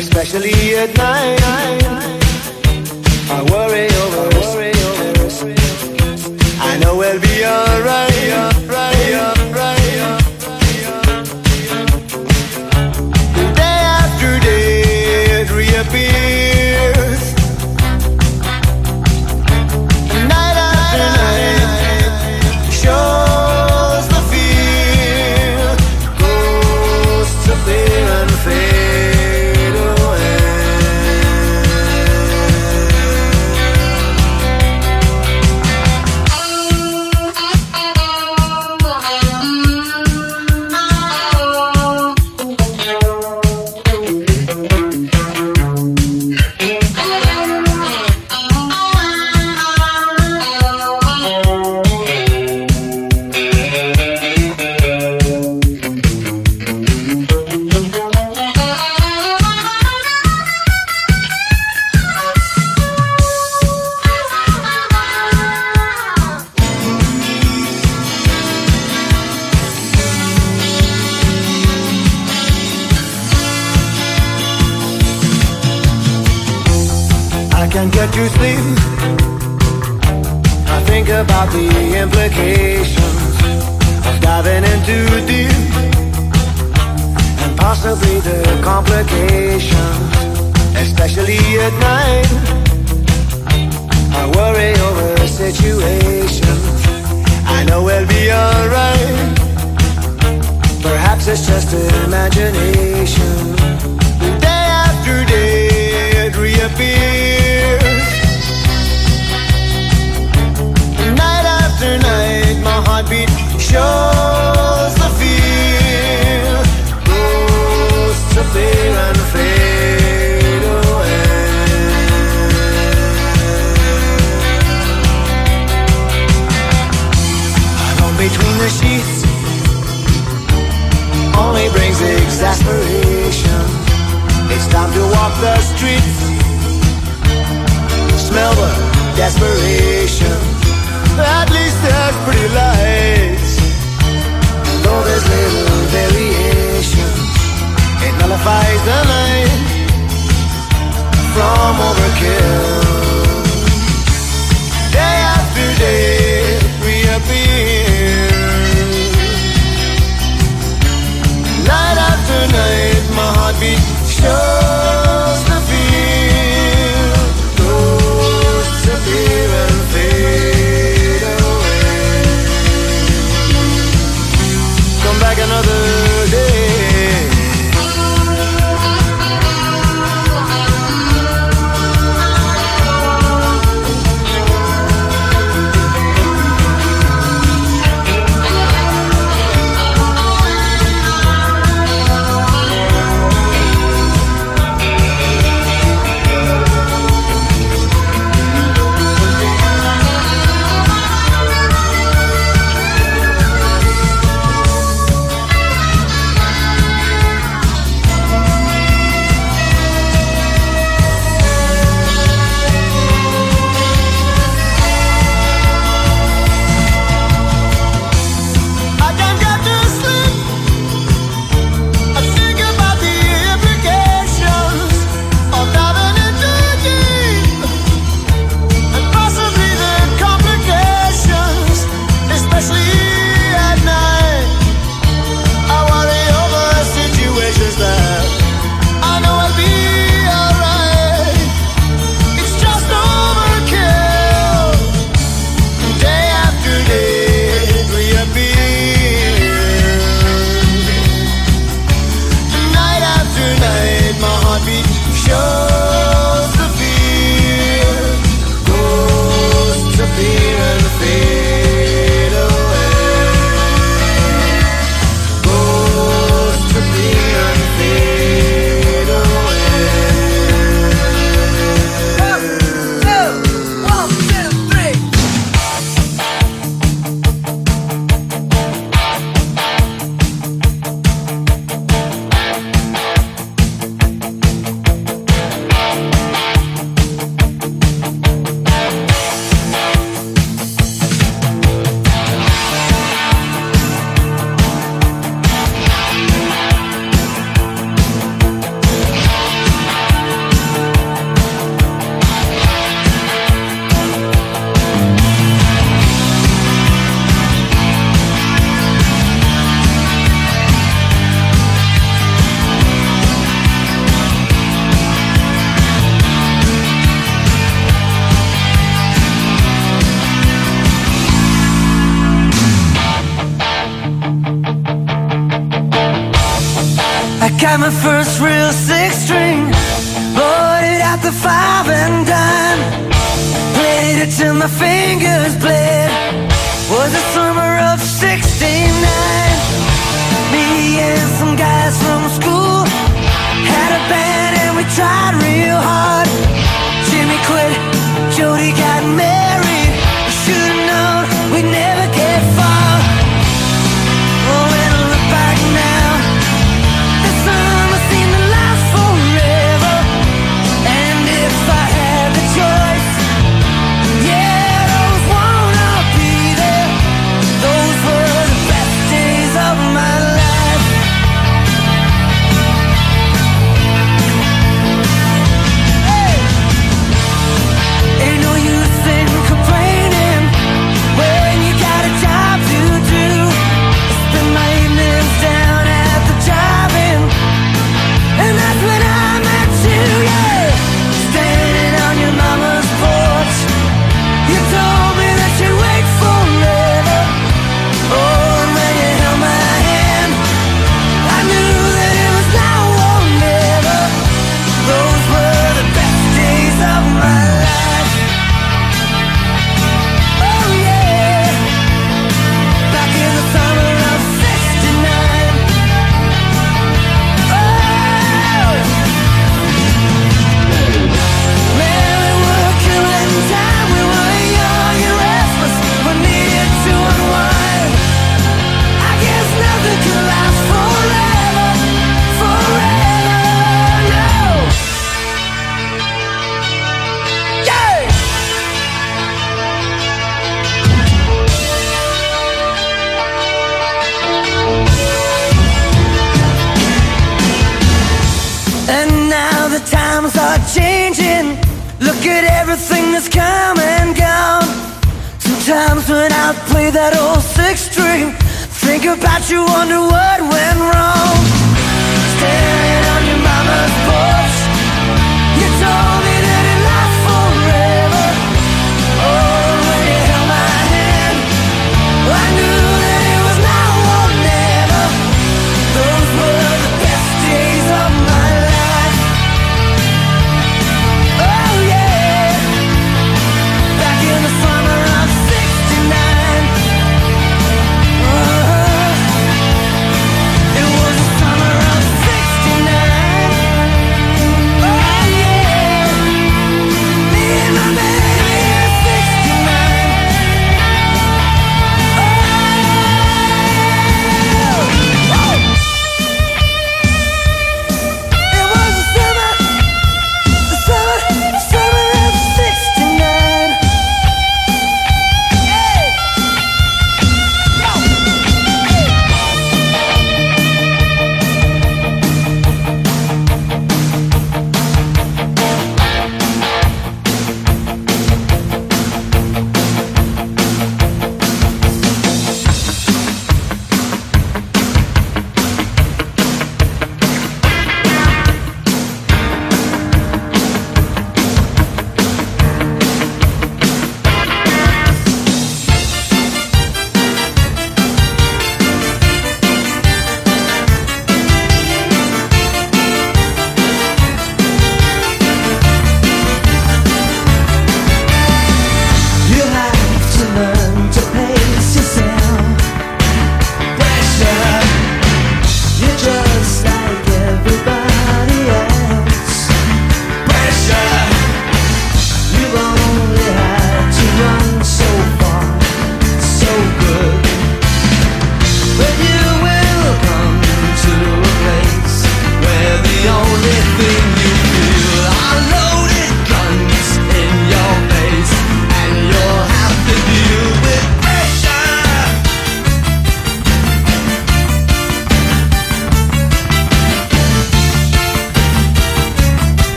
especially 0.00 0.76
at 0.76 0.90
night. 0.96 1.42
I 3.36 3.38
worry 3.52 3.88
over 4.04 4.24
this. 4.34 5.42
I 6.70 6.78
know 6.78 6.96
we'll 6.96 7.20
be 7.20 7.44
alright. 7.44 8.08
Day 13.62 13.78
after 13.98 14.30
day, 14.38 14.82
it 15.40 15.50
reappears. 15.50 16.17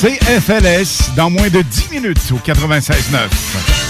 CFLS 0.00 1.14
dans 1.14 1.30
moins 1.30 1.48
de 1.48 1.62
10 1.62 1.90
minutes 1.92 2.32
au 2.32 2.38
96.9. 2.38 3.83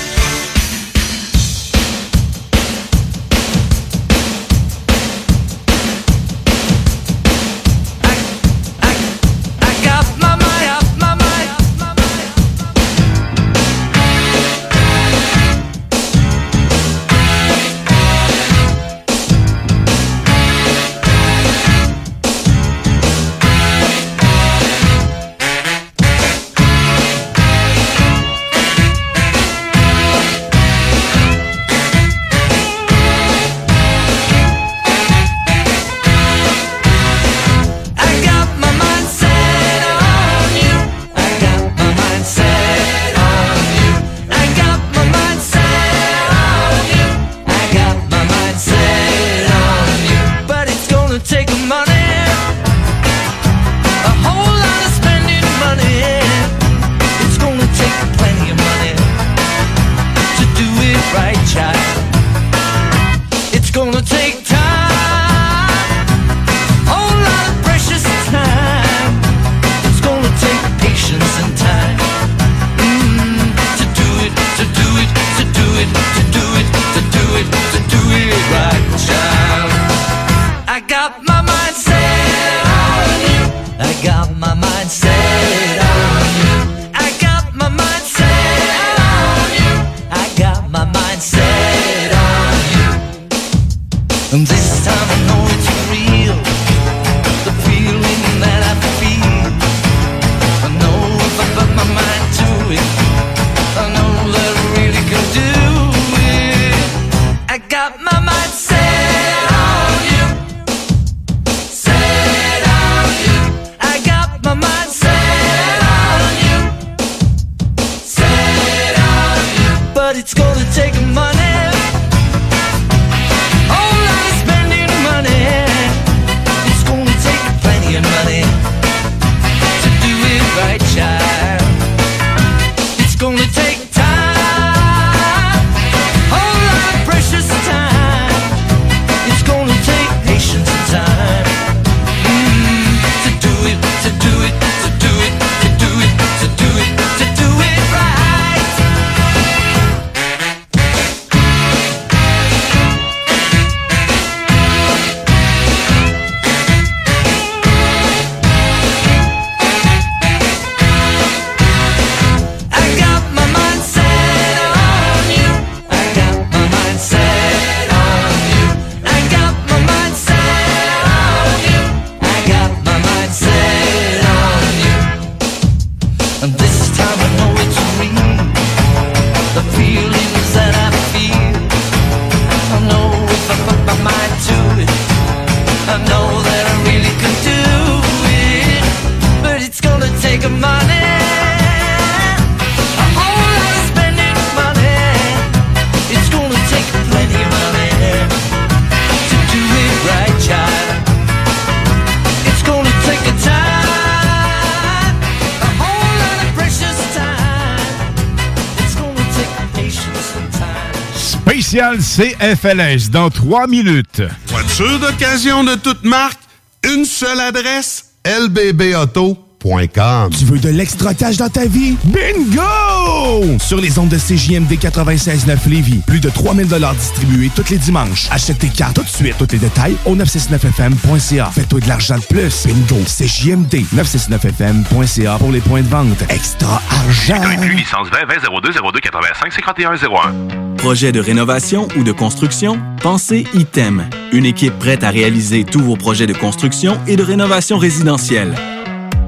Café 212.54 212.96
dans 213.10 213.30
trois 213.30 213.66
minutes. 213.66 214.22
Voiture 214.46 215.00
d'occasion 215.00 215.64
de 215.64 215.74
toute 215.74 216.04
marque, 216.04 216.38
une 216.84 217.04
seule 217.04 217.40
adresse, 217.40 218.12
LBB 218.24 218.94
Auto. 218.94 219.43
Tu 219.64 220.44
veux 220.44 220.58
de 220.58 220.68
l'extra-cash 220.68 221.38
dans 221.38 221.48
ta 221.48 221.64
vie? 221.64 221.96
Bingo! 222.04 223.58
Sur 223.58 223.80
les 223.80 223.98
ondes 223.98 224.10
de 224.10 224.18
CJMD 224.18 224.70
96.9 224.74 225.70
Lévis, 225.70 226.00
plus 226.06 226.20
de 226.20 226.28
3000 226.28 226.66
distribués 226.98 227.50
tous 227.56 227.70
les 227.70 227.78
dimanches. 227.78 228.28
Achète 228.30 228.58
tes 228.58 228.68
cartes 228.68 228.96
tout 228.96 229.02
de 229.02 229.08
suite. 229.08 229.36
Tous 229.38 229.48
les 229.52 229.58
détails 229.58 229.96
au 230.04 230.16
969FM.ca. 230.16 231.50
Fais-toi 231.50 231.80
de 231.80 231.88
l'argent 231.88 232.18
de 232.18 232.24
plus. 232.24 232.66
Bingo! 232.66 233.00
CJMD 233.06 233.86
969FM.ca 233.96 235.38
pour 235.38 235.50
les 235.50 235.60
points 235.60 235.80
de 235.80 235.88
vente. 235.88 236.22
Extra-argent! 236.28 237.42
inclus 237.42 237.76
licence 237.76 238.08
20 238.12 238.26
20 238.26 238.60
02 238.60 238.70
02 238.92 239.00
85 239.00 239.50
51 239.50 239.94
01. 239.94 240.76
Projet 240.76 241.10
de 241.10 241.20
rénovation 241.20 241.88
ou 241.96 242.04
de 242.04 242.12
construction? 242.12 242.78
Pensez 243.00 243.46
ITEM. 243.54 244.10
Une 244.32 244.44
équipe 244.44 244.78
prête 244.78 245.02
à 245.04 245.08
réaliser 245.08 245.64
tous 245.64 245.80
vos 245.80 245.96
projets 245.96 246.26
de 246.26 246.34
construction 246.34 247.00
et 247.06 247.16
de 247.16 247.22
rénovation 247.22 247.78
résidentielle. 247.78 248.54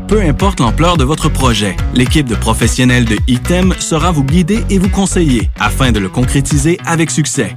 Peu 0.08 0.22
importe 0.22 0.60
l'ampleur 0.60 0.96
de 0.96 1.02
votre 1.02 1.28
projet, 1.28 1.76
l'équipe 1.92 2.28
de 2.28 2.36
professionnels 2.36 3.06
de 3.06 3.16
ITEM 3.26 3.74
sera 3.80 4.12
vous 4.12 4.22
guider 4.22 4.64
et 4.70 4.78
vous 4.78 4.88
conseiller 4.88 5.50
afin 5.58 5.90
de 5.90 5.98
le 5.98 6.08
concrétiser 6.08 6.78
avec 6.86 7.10
succès. 7.10 7.56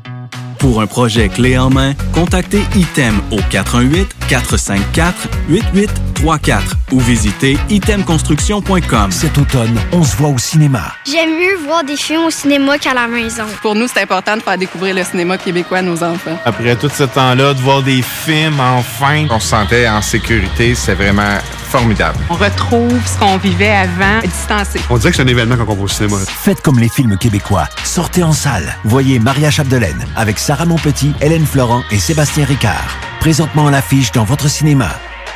Pour 0.57 0.81
un 0.81 0.87
projet 0.87 1.29
clé 1.29 1.59
en 1.59 1.69
main, 1.69 1.93
contactez 2.11 2.63
ITEM 2.75 3.21
au 3.31 3.37
418-454-88 3.37 5.89
834 6.21 6.75
ou 6.91 6.99
visitez 6.99 7.57
itemconstruction.com. 7.69 9.11
Cet 9.11 9.37
automne, 9.37 9.79
on 9.91 10.03
se 10.03 10.15
voit 10.15 10.29
au 10.29 10.37
cinéma. 10.37 10.93
J'aime 11.05 11.31
mieux 11.31 11.55
voir 11.65 11.83
des 11.83 11.95
films 11.95 12.25
au 12.25 12.29
cinéma 12.29 12.77
qu'à 12.77 12.93
la 12.93 13.07
maison. 13.07 13.45
Pour 13.61 13.75
nous, 13.75 13.87
c'est 13.87 14.01
important 14.01 14.37
de 14.37 14.41
faire 14.41 14.57
découvrir 14.57 14.95
le 14.95 15.03
cinéma 15.03 15.37
québécois 15.37 15.79
à 15.79 15.81
nos 15.81 16.03
enfants. 16.03 16.37
Après 16.45 16.75
tout 16.75 16.89
ce 16.89 17.03
temps-là, 17.03 17.53
de 17.53 17.59
voir 17.59 17.81
des 17.83 18.01
films, 18.01 18.59
enfin, 18.59 19.27
on 19.29 19.39
se 19.39 19.47
sentait 19.47 19.87
en 19.87 20.01
sécurité. 20.01 20.75
C'est 20.75 20.95
vraiment 20.95 21.37
formidable. 21.69 22.17
On 22.29 22.35
retrouve 22.35 22.99
ce 23.05 23.17
qu'on 23.17 23.37
vivait 23.37 23.69
avant, 23.69 24.19
distancé. 24.23 24.79
On 24.89 24.97
dirait 24.97 25.11
que 25.11 25.17
c'est 25.17 25.23
un 25.23 25.27
événement 25.27 25.55
quand 25.57 25.67
on 25.69 25.75
va 25.75 25.83
au 25.83 25.87
cinéma. 25.87 26.17
Faites 26.27 26.61
comme 26.61 26.79
les 26.79 26.89
films 26.89 27.17
québécois. 27.17 27.67
Sortez 27.83 28.23
en 28.23 28.33
salle. 28.33 28.75
Voyez 28.83 29.19
Maria 29.19 29.51
Chapdelaine 29.51 30.05
avec 30.15 30.39
Sarah 30.39 30.65
Monpetit, 30.65 31.13
Hélène 31.21 31.45
Florent 31.45 31.83
et 31.91 31.99
Sébastien 31.99 32.45
Ricard. 32.45 32.97
Présentement 33.19 33.67
à 33.67 33.71
l'affiche 33.71 34.11
dans 34.11 34.23
votre 34.23 34.49
cinéma. 34.49 34.89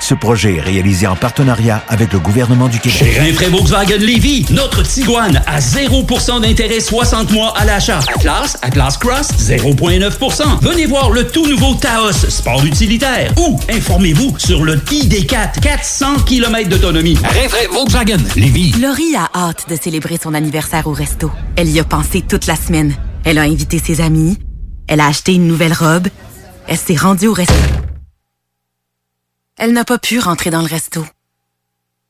Ce 0.03 0.13
projet 0.13 0.57
est 0.57 0.59
réalisé 0.59 1.07
en 1.07 1.15
partenariat 1.15 1.81
avec 1.87 2.11
le 2.11 2.19
gouvernement 2.19 2.67
du 2.67 2.77
Québec. 2.77 2.97
Chez 2.97 3.19
Rinfraie 3.21 3.47
Volkswagen 3.47 3.99
Lévy, 3.99 4.45
notre 4.49 4.83
Tiguan 4.83 5.41
à 5.47 5.59
0% 5.61 6.41
d'intérêt 6.41 6.81
60 6.81 7.31
mois 7.31 7.53
à 7.57 7.63
l'achat. 7.63 8.01
Atlas, 8.13 8.57
Atlas 8.61 8.97
Cross, 8.97 9.29
0,9%. 9.39 10.59
Venez 10.61 10.87
voir 10.87 11.09
le 11.11 11.25
tout 11.25 11.47
nouveau 11.47 11.75
Taos, 11.75 12.11
sport 12.11 12.65
utilitaire. 12.65 13.31
Ou 13.37 13.57
informez-vous 13.69 14.37
sur 14.39 14.65
le 14.65 14.75
ID4, 14.75 15.61
400 15.61 16.15
km 16.25 16.67
d'autonomie. 16.67 17.17
Rinfraie 17.23 17.67
Volkswagen 17.71 18.17
Lévy. 18.35 18.73
Laurie 18.81 19.15
a 19.15 19.29
hâte 19.33 19.69
de 19.69 19.77
célébrer 19.81 20.19
son 20.21 20.33
anniversaire 20.33 20.85
au 20.85 20.91
resto. 20.91 21.31
Elle 21.55 21.69
y 21.69 21.79
a 21.79 21.85
pensé 21.85 22.21
toute 22.27 22.45
la 22.47 22.57
semaine. 22.57 22.93
Elle 23.23 23.37
a 23.37 23.43
invité 23.43 23.79
ses 23.79 24.01
amis. 24.01 24.37
Elle 24.89 24.99
a 24.99 25.07
acheté 25.07 25.33
une 25.33 25.47
nouvelle 25.47 25.71
robe. 25.71 26.09
Elle 26.67 26.77
s'est 26.77 26.97
rendue 26.97 27.27
au 27.27 27.33
resto. 27.33 27.53
Elle 29.57 29.73
n'a 29.73 29.85
pas 29.85 29.99
pu 29.99 30.19
rentrer 30.19 30.49
dans 30.49 30.61
le 30.61 30.67
resto. 30.67 31.05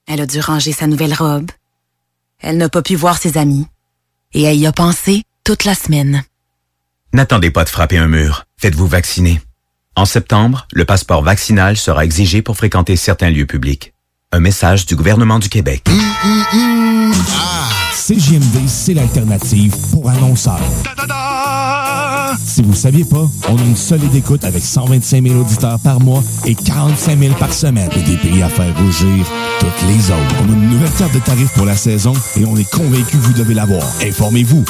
Elle 0.08 0.22
a 0.22 0.26
dû 0.26 0.40
ranger 0.40 0.72
sa 0.72 0.88
nouvelle 0.88 1.14
robe. 1.14 1.52
Elle 2.40 2.58
n'a 2.58 2.70
pas 2.70 2.82
pu 2.82 2.96
voir 2.96 3.18
ses 3.18 3.38
amis. 3.38 3.68
Et 4.34 4.44
elle 4.44 4.58
y 4.58 4.66
a 4.66 4.72
pensé 4.72 5.24
toute 5.44 5.66
la 5.66 5.76
semaine. 5.76 6.24
N'attendez 7.12 7.52
pas 7.52 7.64
de 7.64 7.70
frapper 7.70 7.98
un 7.98 8.08
mur. 8.08 8.46
Faites-vous 8.58 8.88
vacciner. 8.88 9.42
En 9.96 10.06
septembre, 10.06 10.68
le 10.74 10.86
passeport 10.86 11.22
vaccinal 11.22 11.78
sera 11.78 12.06
exigé 12.06 12.42
pour 12.42 12.58
fréquenter 12.58 12.96
certains 12.96 13.30
lieux 13.30 13.46
publics. 13.46 13.94
Un 14.32 14.40
message 14.40 14.86
du 14.86 14.96
gouvernement 14.96 15.38
du 15.38 15.50
Québec. 15.50 15.84
CJMD, 17.94 18.68
c'est 18.68 18.94
l'alternative 18.94 19.76
pour 19.92 20.10
annonceurs. 20.10 20.60
Si 22.38 22.62
vous 22.62 22.74
saviez 22.74 23.06
pas, 23.06 23.28
on 23.50 23.58
a 23.58 23.62
une 23.62 23.76
solide 23.76 24.14
écoute 24.16 24.44
avec 24.44 24.64
125 24.64 25.24
000 25.28 25.40
auditeurs 25.40 25.80
par 25.84 26.00
mois 26.00 26.22
et 26.46 26.56
45 26.56 27.20
000 27.20 27.34
par 27.36 27.54
semaine 27.54 27.90
et 27.96 28.02
des 28.02 28.18
prix 28.18 28.42
à 28.42 28.50
faire 28.50 28.76
rougir 28.78 29.26
toutes 29.60 29.88
les 29.88 30.12
autres. 30.12 30.36
On 30.42 30.52
a 30.52 30.54
une 30.54 30.70
nouvelle 30.70 30.92
carte 30.92 31.14
de 31.14 31.20
tarifs 31.20 31.54
pour 31.54 31.66
la 31.66 31.76
saison 31.76 32.14
et 32.38 32.46
on 32.46 32.56
est 32.56 32.70
convaincu 32.70 33.18
que 33.18 33.24
vous 33.24 33.34
devez 33.34 33.54
l'avoir. 33.54 33.84
Informez-vous. 34.02 34.64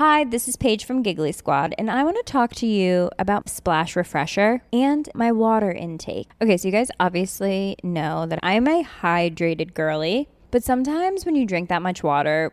Hi, 0.00 0.24
this 0.24 0.46
is 0.46 0.56
Paige 0.56 0.84
from 0.84 1.02
Giggly 1.02 1.32
Squad, 1.32 1.74
and 1.76 1.90
I 1.90 2.04
want 2.04 2.16
to 2.16 2.22
talk 2.22 2.54
to 2.56 2.66
you 2.66 3.10
about 3.18 3.48
Splash 3.48 3.96
Refresher 3.96 4.62
and 4.72 5.08
my 5.12 5.32
water 5.32 5.72
intake. 5.72 6.28
Okay, 6.40 6.56
so 6.56 6.68
you 6.68 6.72
guys 6.72 6.88
obviously 7.00 7.74
know 7.82 8.24
that 8.26 8.38
I'm 8.44 8.68
a 8.68 8.84
hydrated 8.84 9.74
girly, 9.74 10.28
but 10.52 10.62
sometimes 10.62 11.26
when 11.26 11.34
you 11.34 11.44
drink 11.46 11.68
that 11.70 11.82
much 11.82 12.04
water, 12.04 12.52